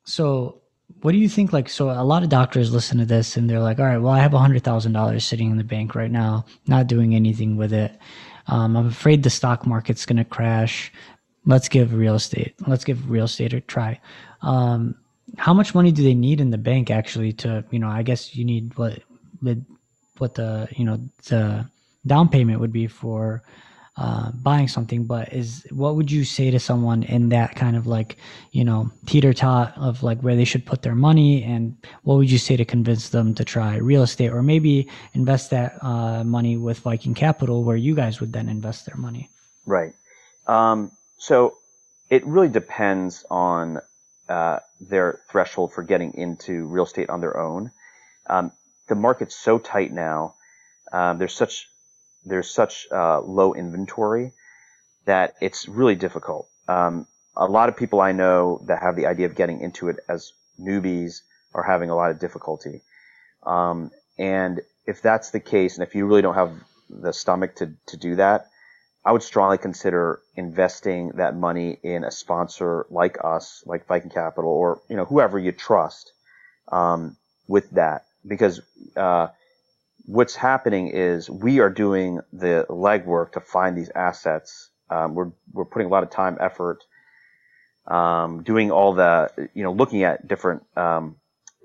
[0.04, 0.62] so,
[1.02, 1.54] what do you think?
[1.54, 4.14] Like, so a lot of doctors listen to this and they're like, all right, well,
[4.14, 7.98] I have a $100,000 sitting in the bank right now, not doing anything with it.
[8.48, 10.92] Um, I'm afraid the stock market's going to crash.
[11.46, 12.56] Let's give real estate.
[12.66, 14.00] Let's give real estate a try.
[14.42, 14.96] Um,
[15.38, 18.36] how much money do they need in the bank actually to, you know, I guess
[18.36, 19.00] you need what,
[20.18, 21.70] what the, you know, the
[22.06, 23.44] down payment would be for
[23.98, 27.88] uh, buying something, but is what would you say to someone in that kind of
[27.88, 28.18] like,
[28.52, 31.44] you know, teeter tot of like where they should put their money?
[31.44, 35.50] And what would you say to convince them to try real estate or maybe invest
[35.50, 39.30] that uh, money with Viking Capital where you guys would then invest their money?
[39.66, 39.94] Right.
[40.46, 41.58] Um, so
[42.10, 43.82] it really depends on
[44.30, 47.72] uh, their threshold for getting into real estate on their own.
[48.28, 48.52] Um,
[48.88, 50.36] the market's so tight now.
[50.92, 51.68] Um, there's such
[52.28, 54.34] there's such uh, low inventory
[55.06, 56.48] that it's really difficult.
[56.68, 59.98] Um, a lot of people I know that have the idea of getting into it
[60.10, 61.22] as newbies
[61.54, 62.82] are having a lot of difficulty.
[63.46, 66.54] Um, and if that's the case, and if you really don't have
[66.90, 68.48] the stomach to, to do that,
[69.06, 74.50] I would strongly consider investing that money in a sponsor like us, like Viking Capital,
[74.50, 76.12] or you know whoever you trust
[76.70, 77.16] um,
[77.48, 78.60] with that, because
[78.98, 79.28] uh,
[80.08, 84.72] what's happening is we are doing the legwork to find these assets.
[84.90, 86.84] Um, we're we're putting a lot of time, effort,
[87.86, 91.18] um, doing all the you know looking at different um,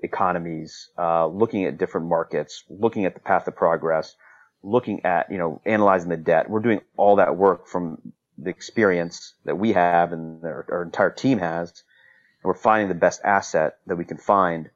[0.03, 4.15] economies, uh, looking at different markets, looking at the path of progress,
[4.61, 6.49] looking at, you know, analyzing the debt.
[6.49, 11.11] We're doing all that work from the experience that we have and our, our entire
[11.11, 11.69] team has.
[11.69, 14.69] And we're finding the best asset that we can find.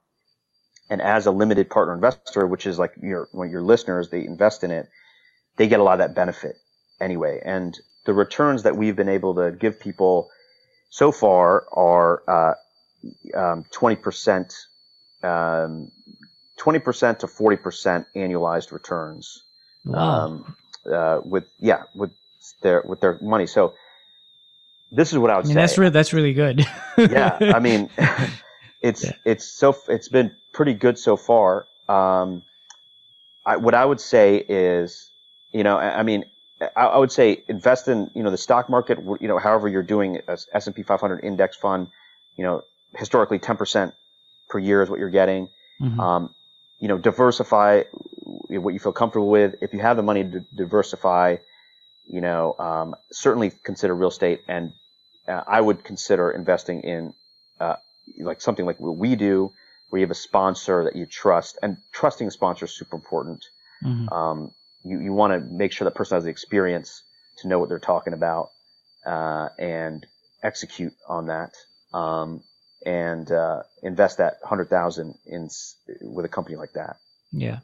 [0.90, 4.64] And as a limited partner investor, which is like your, when your listeners, they invest
[4.64, 4.90] in it,
[5.58, 6.58] they get a lot of that benefit
[7.02, 7.42] anyway.
[7.44, 10.30] And the returns that we've been able to give people
[10.90, 12.54] so far are, uh,
[13.38, 14.54] um, 20%
[15.24, 15.92] um,
[16.58, 19.44] 20% to 40% annualized returns.
[19.86, 20.00] Wow.
[20.00, 20.56] Um,
[20.92, 22.12] uh, with yeah, with
[22.62, 23.46] their with their money.
[23.46, 23.74] So
[24.92, 25.62] this is what I would I mean, say.
[25.62, 26.66] That's really that's really good.
[26.98, 27.90] yeah, I mean,
[28.88, 29.14] it's yeah.
[29.26, 31.68] it's so it's been pretty good so far.
[31.88, 32.44] Um,
[33.46, 35.10] I, what I would say is,
[35.52, 36.26] you know, I, I mean,
[36.60, 39.00] I, I, would say invest in you know the stock market.
[39.22, 41.88] You know, however you're doing a S and P 500 index fund.
[42.36, 42.64] You know,
[42.96, 43.94] historically 10 percent
[44.50, 45.50] per year is what you're getting.
[45.82, 46.00] Mm-hmm.
[46.00, 46.36] Um,
[46.80, 47.84] you know, diversify
[48.50, 49.56] what you feel comfortable with.
[49.62, 51.38] If you have the money to diversify,
[52.06, 54.42] you know, um, certainly consider real estate.
[54.48, 54.74] And
[55.28, 57.14] uh, I would consider investing in
[57.60, 57.78] uh,
[58.20, 59.52] like something like what we do,
[59.90, 61.58] where you have a sponsor that you trust.
[61.62, 63.44] And trusting a sponsor is super important.
[63.84, 64.10] Mm-hmm.
[64.10, 64.52] Um,
[64.84, 67.04] you you want to make sure that person has the experience
[67.40, 68.50] to know what they're talking about
[69.06, 70.06] uh, and
[70.44, 71.54] execute on that.
[71.94, 72.44] Um,
[72.86, 75.50] and uh, invest that hundred thousand in
[76.02, 76.98] with a company like that.
[77.32, 77.60] Yeah,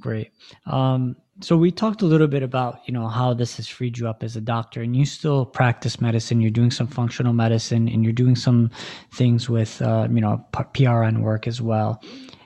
[0.00, 0.30] great.
[0.66, 4.08] Um, so we talked a little bit about you know how this has freed you
[4.08, 6.40] up as a doctor, and you still practice medicine.
[6.40, 8.70] You're doing some functional medicine, and you're doing some
[9.12, 12.02] things with uh, you know PRN work as well.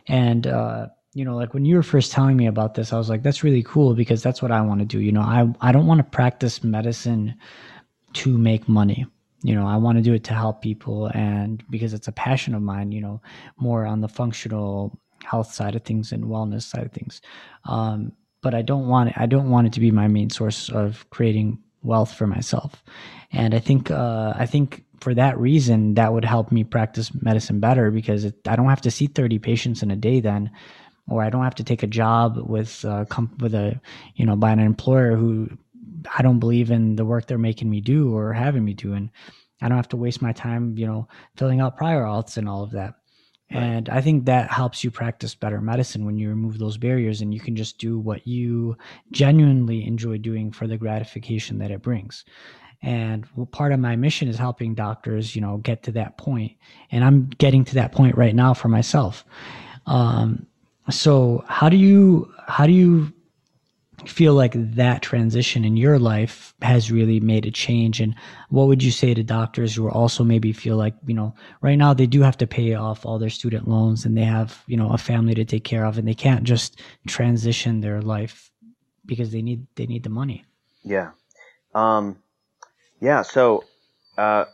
[0.08, 3.08] And uh, you know, like when you were first telling me about this, I was
[3.08, 5.00] like, that's really cool because that's what I want to do.
[5.00, 7.34] You know, I I don't want to practice medicine
[8.14, 9.06] to make money
[9.42, 12.54] you know i want to do it to help people and because it's a passion
[12.54, 13.20] of mine you know
[13.56, 17.20] more on the functional health side of things and wellness side of things
[17.64, 18.12] um,
[18.42, 21.08] but i don't want it i don't want it to be my main source of
[21.10, 22.82] creating wealth for myself
[23.32, 27.60] and i think uh, i think for that reason that would help me practice medicine
[27.60, 30.50] better because it, i don't have to see 30 patients in a day then
[31.08, 33.04] or i don't have to take a job with uh,
[33.38, 33.80] with a
[34.16, 35.48] you know by an employer who
[36.16, 38.94] I don't believe in the work they're making me do or having me do.
[38.94, 39.10] And
[39.60, 42.62] I don't have to waste my time, you know, filling out prior auths and all
[42.62, 42.94] of that.
[43.50, 47.34] And I think that helps you practice better medicine when you remove those barriers and
[47.34, 48.76] you can just do what you
[49.10, 52.24] genuinely enjoy doing for the gratification that it brings.
[52.82, 56.52] And part of my mission is helping doctors, you know, get to that point.
[56.92, 59.24] And I'm getting to that point right now for myself.
[59.86, 60.46] Um,
[60.88, 63.12] so how do you how do you
[64.08, 68.00] feel like that transition in your life has really made a change?
[68.00, 68.14] And
[68.48, 71.94] what would you say to doctors who also maybe feel like you know right now
[71.94, 74.90] they do have to pay off all their student loans and they have you know
[74.92, 78.50] a family to take care of and they can't just transition their life
[79.06, 80.44] because they need they need the money?
[80.84, 81.10] Yeah.
[81.74, 82.18] Um
[83.00, 83.64] yeah so
[84.18, 84.44] uh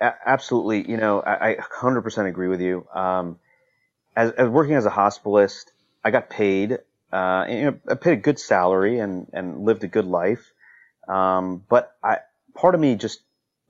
[0.00, 2.86] a- absolutely you know I, I 100% agree with you.
[2.94, 3.38] Um
[4.16, 5.66] as, as working as a hospitalist
[6.04, 6.78] i got paid
[7.14, 10.52] uh, you know, I paid a good salary and, and lived a good life.
[11.06, 12.18] Um, but I,
[12.54, 13.20] part of me just,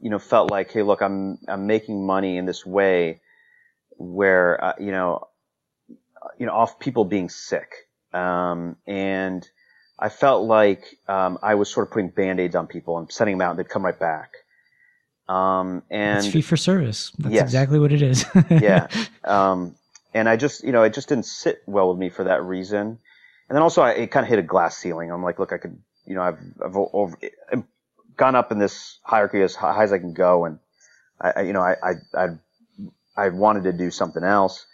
[0.01, 3.21] you know, felt like, hey, look, I'm, I'm making money in this way
[3.99, 5.29] where, uh, you know,
[6.39, 7.71] you know, off people being sick.
[8.15, 9.47] Um, and
[9.99, 13.47] I felt like, um, I was sort of putting band-aids on people and sending them
[13.47, 14.33] out and they'd come right back.
[15.29, 17.13] Um, and it's fee for service.
[17.19, 17.43] That's yes.
[17.43, 18.25] exactly what it is.
[18.51, 18.89] yeah.
[19.23, 19.75] Um,
[20.15, 23.01] and I just, you know, it just didn't sit well with me for that reason.
[23.49, 25.11] And then also, I, it kind of hit a glass ceiling.
[25.11, 27.17] I'm like, look, I could, you know, I've, I've over,
[28.17, 30.59] gone up in this hierarchy as high as I can go, and
[31.21, 32.29] I, you know, I, I, I,
[33.17, 34.67] I wanted to do something else.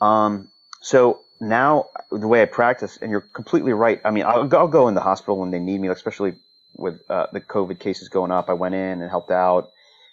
[0.00, 4.00] Um, so now the way I practice, and you're completely right.
[4.04, 6.34] I mean, I'll, I'll go in the hospital when they need me, especially
[6.76, 8.48] with uh, the COVID cases going up.
[8.48, 9.70] I went in and helped out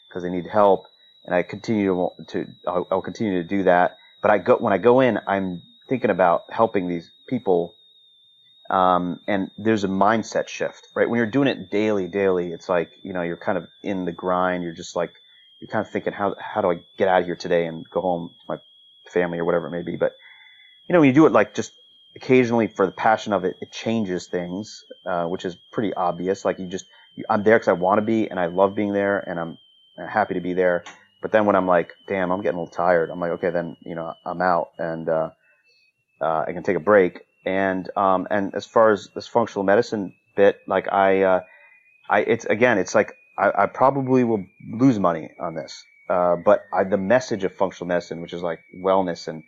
[0.09, 0.86] because they need help.
[1.25, 3.97] and I continue to, I'll, I'll continue to do that.
[4.21, 7.74] But I go, when I go in, I'm thinking about helping these people.
[8.70, 11.07] Um, and there's a mindset shift, right?
[11.09, 14.11] When you're doing it daily, daily, it's like, you know, you're kind of in the
[14.11, 14.63] grind.
[14.63, 15.13] You're just like,
[15.59, 18.01] you're kind of thinking, how, how do I get out of here today and go
[18.01, 18.57] home to my
[19.11, 19.97] family or whatever it may be.
[19.97, 20.13] But,
[20.88, 21.74] you know, when you do it like just
[22.16, 26.45] occasionally for the passion of it, it changes things, uh, which is pretty obvious.
[26.45, 26.86] Like you just,
[27.30, 29.57] I'm there because I want to be and I love being there and I'm
[29.97, 30.84] happy to be there.
[31.22, 33.78] But then when I'm like, damn, I'm getting a little tired, I'm like, okay, then,
[33.82, 35.30] you know, I'm out and, uh,
[36.22, 37.20] uh, I can take a break.
[37.45, 41.41] And, um, and as far as this functional medicine bit, like I, uh,
[42.09, 45.83] I, it's again, it's like I, I probably will lose money on this.
[46.09, 49.43] Uh, but I, the message of functional medicine, which is like wellness and,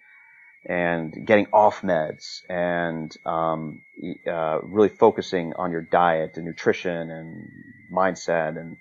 [0.66, 3.82] and getting off meds and um,
[4.28, 7.50] uh, really focusing on your diet and nutrition and
[7.92, 8.78] mindset and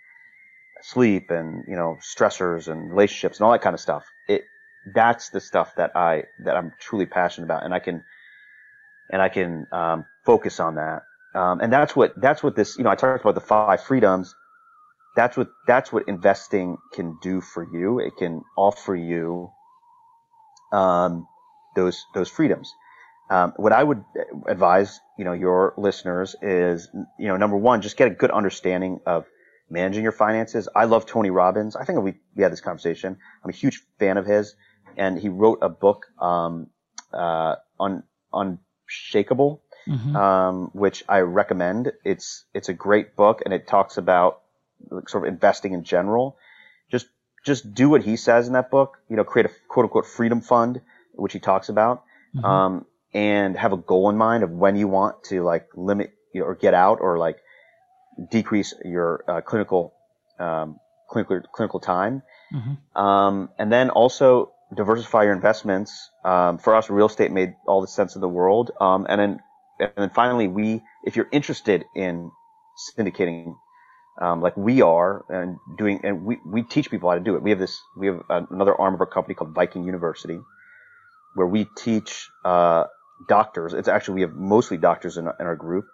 [0.82, 4.04] sleep and you know stressors and relationships and all that kind of stuff.
[4.28, 4.44] It
[4.94, 8.04] that's the stuff that I that I'm truly passionate about, and I can
[9.10, 11.02] and I can um, focus on that.
[11.34, 14.34] Um, and that's what that's what this you know I talked about the five freedoms.
[15.16, 17.98] That's what that's what investing can do for you.
[17.98, 19.50] It can offer you
[20.72, 21.26] um,
[21.74, 22.72] those those freedoms.
[23.28, 24.04] Um, what I would
[24.46, 26.88] advise, you know, your listeners is,
[27.18, 29.26] you know, number one, just get a good understanding of
[29.68, 30.68] managing your finances.
[30.76, 31.74] I love Tony Robbins.
[31.74, 33.16] I think we, we had this conversation.
[33.42, 34.54] I'm a huge fan of his
[34.96, 36.68] and he wrote a book, um,
[37.12, 38.02] uh, on
[38.32, 38.58] on,
[38.88, 40.16] Unshakeable, mm-hmm.
[40.16, 41.92] um, which I recommend.
[42.04, 44.40] It's, it's a great book and it talks about
[45.08, 46.36] sort of investing in general.
[46.90, 47.06] Just,
[47.44, 50.40] just do what he says in that book, you know, create a quote unquote freedom
[50.40, 50.80] fund,
[51.14, 52.04] which he talks about.
[52.34, 52.44] Mm-hmm.
[52.44, 56.42] Um, and have a goal in mind of when you want to like limit you
[56.42, 57.38] know, or get out or like
[58.30, 59.94] decrease your uh, clinical
[60.38, 60.78] um,
[61.08, 62.22] clinical clinical time,
[62.52, 63.02] mm-hmm.
[63.02, 66.10] um, and then also diversify your investments.
[66.24, 69.40] Um, for us, real estate made all the sense in the world, um, and then
[69.78, 72.30] and then finally, we if you're interested in
[72.96, 73.56] syndicating.
[74.18, 77.42] Um, like we are and doing, and we, we teach people how to do it.
[77.42, 80.40] We have this, we have another arm of our company called Viking University,
[81.34, 82.84] where we teach, uh,
[83.28, 83.72] doctors.
[83.74, 85.86] It's actually, we have mostly doctors in, in our group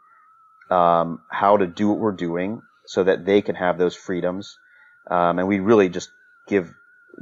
[0.70, 4.56] um, how to do what we're doing so that they can have those freedoms.
[5.10, 6.10] Um, and we really just
[6.48, 6.72] give,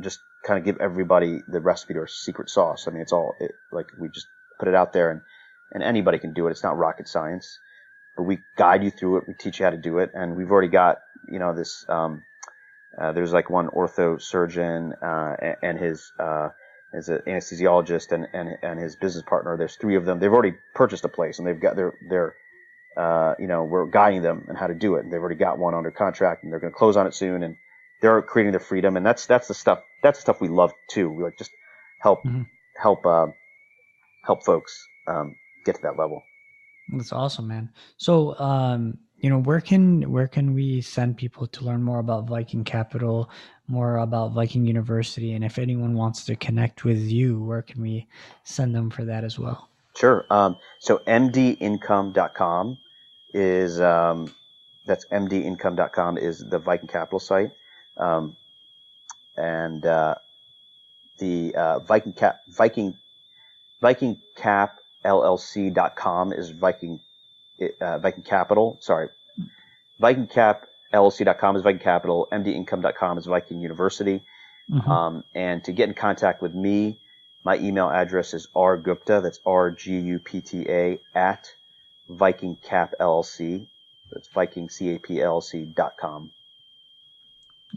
[0.03, 2.87] just kind of give everybody the recipe to our secret sauce.
[2.89, 4.27] I mean, it's all it, like we just
[4.59, 5.21] put it out there and,
[5.73, 6.51] and anybody can do it.
[6.53, 7.59] It's not rocket science,
[8.17, 9.25] but we guide you through it.
[9.29, 10.11] We teach you how to do it.
[10.15, 12.23] And we've already got, you know, this, um,
[13.01, 16.49] uh, there's like one ortho surgeon, uh, and his, uh,
[16.93, 19.57] is an anesthesiologist and, and, and his business partner.
[19.57, 20.19] There's three of them.
[20.19, 22.35] They've already purchased a place and they've got their, their,
[22.97, 25.05] uh, you know, we're guiding them and how to do it.
[25.05, 27.43] And They've already got one under contract and they're going to close on it soon
[27.45, 27.57] and
[28.01, 28.97] they're creating their freedom.
[28.97, 31.11] And that's, that's the stuff, that's the stuff we love too.
[31.11, 31.53] We like just
[32.01, 32.43] help, mm-hmm.
[32.77, 33.27] help, uh,
[34.25, 36.23] help folks, um, get to that level.
[36.93, 37.71] That's awesome, man.
[37.97, 42.27] So, um, you know, where can where can we send people to learn more about
[42.27, 43.31] Viking Capital,
[43.69, 48.09] more about Viking University, and if anyone wants to connect with you, where can we
[48.45, 49.69] send them for that as well?
[49.95, 50.25] Sure.
[50.31, 52.79] Um, so mdincome.com
[53.35, 54.35] is um,
[54.87, 57.51] that's mdincome.com is the Viking Capital site,
[58.01, 58.37] um,
[59.37, 60.17] and uh,
[61.19, 62.97] the uh, Viking Cap Viking
[63.81, 67.01] Viking Cap LLC.com is Viking
[67.81, 68.79] uh, Viking Capital.
[68.81, 69.09] Sorry,
[70.01, 72.27] Viking Cap LLC.com is Viking Capital.
[72.33, 74.23] MDIncome.com is Viking University.
[74.71, 74.91] Mm-hmm.
[74.91, 76.99] Um, and to get in contact with me,
[77.45, 81.51] my email address is rgupta, that's R-G-U-P-T-A, at
[82.09, 83.67] Viking Cap LLC.
[84.13, 86.31] That's VikingCapLLC.com.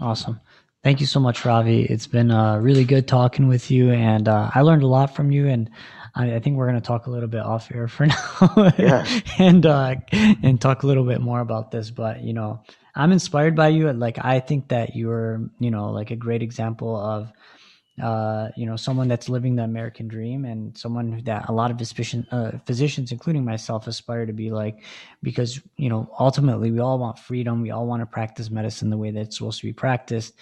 [0.02, 0.40] Awesome.
[0.84, 1.84] Thank you so much, Ravi.
[1.84, 5.32] It's been uh, really good talking with you, and uh, I learned a lot from
[5.32, 5.48] you.
[5.48, 5.70] And
[6.16, 9.06] I, I think we're going to talk a little bit off air for now, yeah.
[9.40, 11.90] and uh, and talk a little bit more about this.
[11.90, 12.62] But you know,
[12.96, 13.92] I'm inspired by you.
[13.94, 17.32] Like I think that you're, you know, like a great example of
[18.02, 21.78] uh, you know, someone that's living the American dream and someone that a lot of
[21.78, 24.84] physician, uh, physicians, including myself, aspire to be like,
[25.22, 27.62] because, you know, ultimately we all want freedom.
[27.62, 30.34] We all want to practice medicine the way that it's supposed to be practiced.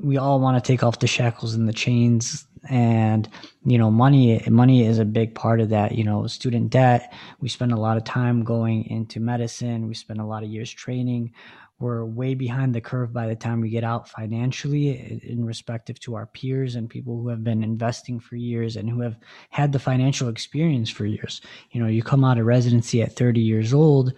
[0.00, 3.28] We all want to take off the shackles and the chains and,
[3.64, 7.12] you know, money, money is a big part of that, you know, student debt.
[7.40, 9.88] We spend a lot of time going into medicine.
[9.88, 11.32] We spend a lot of years training
[11.80, 16.16] we're way behind the curve by the time we get out financially in respective to
[16.16, 19.16] our peers and people who have been investing for years and who have
[19.50, 21.40] had the financial experience for years.
[21.70, 24.12] You know, you come out of residency at 30 years old,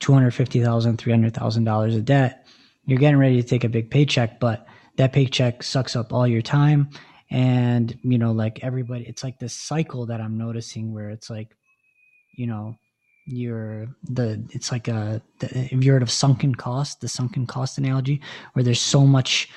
[0.00, 2.46] $250,000, $300,000 of debt,
[2.86, 6.42] you're getting ready to take a big paycheck, but that paycheck sucks up all your
[6.42, 6.88] time
[7.34, 11.56] and you know like everybody it's like this cycle that i'm noticing where it's like
[12.36, 12.76] you know
[13.26, 17.76] you're the it's like a the, if you're heard of sunken cost the sunken cost
[17.76, 18.20] analogy
[18.52, 19.48] where there's so much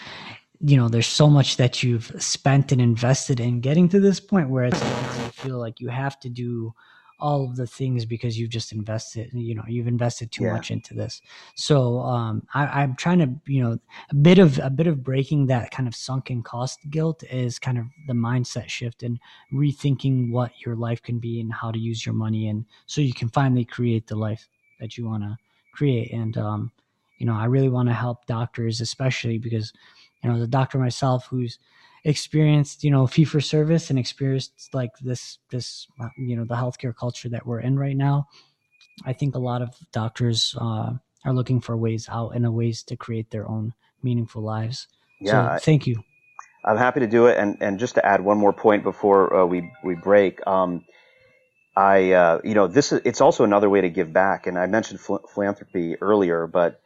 [0.60, 4.50] you know there's so much that you've spent and invested in getting to this point
[4.50, 6.74] where it's like you feel like you have to do
[7.20, 10.54] all of the things because you've just invested you know you've invested too yeah.
[10.54, 11.22] much into this
[11.56, 15.48] so um, I, i'm trying to you know a bit of a bit of breaking
[15.48, 19.20] that kind of sunken cost guilt is kind of the mindset shift and
[19.52, 23.14] rethinking what your life can be and how to use your money and so you
[23.14, 24.48] can finally create the life
[24.80, 25.36] that you want to
[25.74, 26.72] create and um,
[27.18, 29.74] you know i really want to help doctors especially because
[30.24, 31.60] you know, the doctor myself who's
[32.04, 35.88] experienced, you know, fee for service and experienced like this, this,
[36.18, 38.28] you know, the healthcare culture that we're in right now.
[39.06, 40.94] I think a lot of doctors uh,
[41.26, 44.88] are looking for ways out and ways to create their own meaningful lives.
[45.22, 45.58] Yeah.
[45.58, 46.04] So, thank you.
[46.66, 47.38] I'm happy to do it.
[47.38, 50.84] And, and just to add one more point before uh, we, we break, um,
[51.76, 54.48] I, uh, you know, this is, it's also another way to give back.
[54.48, 56.82] And I mentioned ph- philanthropy earlier, but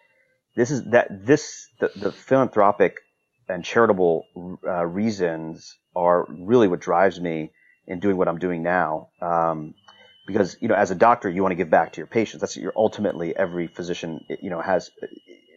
[0.56, 2.98] this is that this, the, the philanthropic
[3.52, 4.26] and charitable
[4.66, 7.52] uh, reasons are really what drives me
[7.88, 9.10] in doing what I'm doing now.
[9.22, 9.74] Um,
[10.26, 12.42] because you know, as a doctor, you want to give back to your patients.
[12.42, 14.90] That's your ultimately every physician you know has.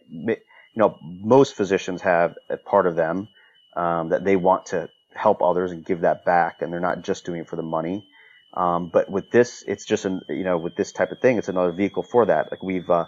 [0.09, 3.29] You know, most physicians have a part of them
[3.77, 7.25] um, that they want to help others and give that back, and they're not just
[7.25, 8.05] doing it for the money.
[8.53, 11.49] Um, but with this, it's just an you know, with this type of thing, it's
[11.49, 12.51] another vehicle for that.
[12.51, 13.05] Like we've uh,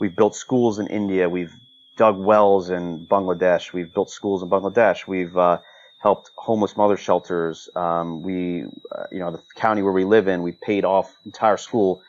[0.00, 1.54] we've built schools in India, we've
[1.98, 3.72] dug wells in Bangladesh.
[3.74, 5.06] We've built schools in Bangladesh.
[5.06, 5.58] We've uh,
[6.00, 7.68] helped homeless mother shelters.
[7.74, 11.58] Um, we, uh, you know, the county where we live in, we paid off entire
[11.58, 12.00] school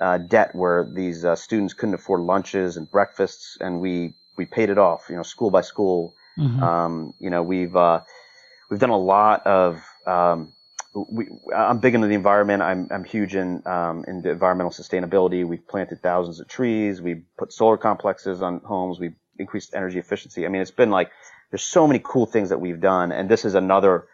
[0.00, 4.70] uh, debt where these uh, students couldn't afford lunches and breakfasts, and we we paid
[4.70, 5.06] it off.
[5.10, 6.14] You know, school by school.
[6.38, 6.62] Mm-hmm.
[6.62, 8.00] Um, you know, we've uh,
[8.70, 9.82] we've done a lot of.
[10.06, 10.52] Um,
[10.94, 12.62] we, I'm big into the environment.
[12.62, 15.44] I'm, I'm huge in um, into environmental sustainability.
[15.44, 17.02] We've planted thousands of trees.
[17.02, 19.00] We put solar complexes on homes.
[19.00, 20.44] We increased energy efficiency.
[20.44, 21.10] I mean, it's been like
[21.50, 24.06] there's so many cool things that we've done, and this is another.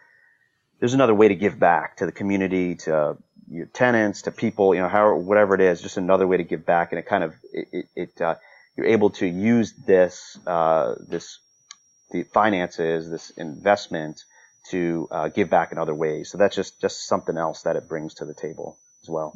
[0.79, 3.17] There's another way to give back to the community, to
[3.51, 6.65] your tenants, to people, you know, how whatever it is, just another way to give
[6.65, 8.35] back, and it kind of it, it uh,
[8.75, 11.39] you're able to use this uh, this
[12.11, 14.23] the finances, this investment
[14.69, 16.29] to uh, give back in other ways.
[16.29, 19.33] So that's just just something else that it brings to the table as well.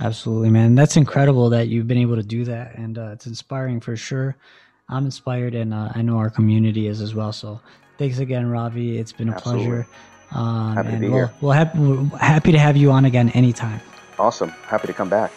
[0.00, 0.74] Absolutely, man.
[0.74, 4.36] That's incredible that you've been able to do that, and uh, it's inspiring for sure.
[4.90, 7.32] I'm inspired, and uh, I know our community is as well.
[7.32, 7.60] So
[7.98, 8.98] thanks again, Ravi.
[8.98, 9.66] It's been a Absolutely.
[9.66, 9.88] pleasure.
[10.32, 11.32] Um, happy to be we'll, here.
[11.40, 13.80] We'll we're happy to have you on again anytime.
[14.18, 14.50] Awesome.
[14.66, 15.30] Happy to come back.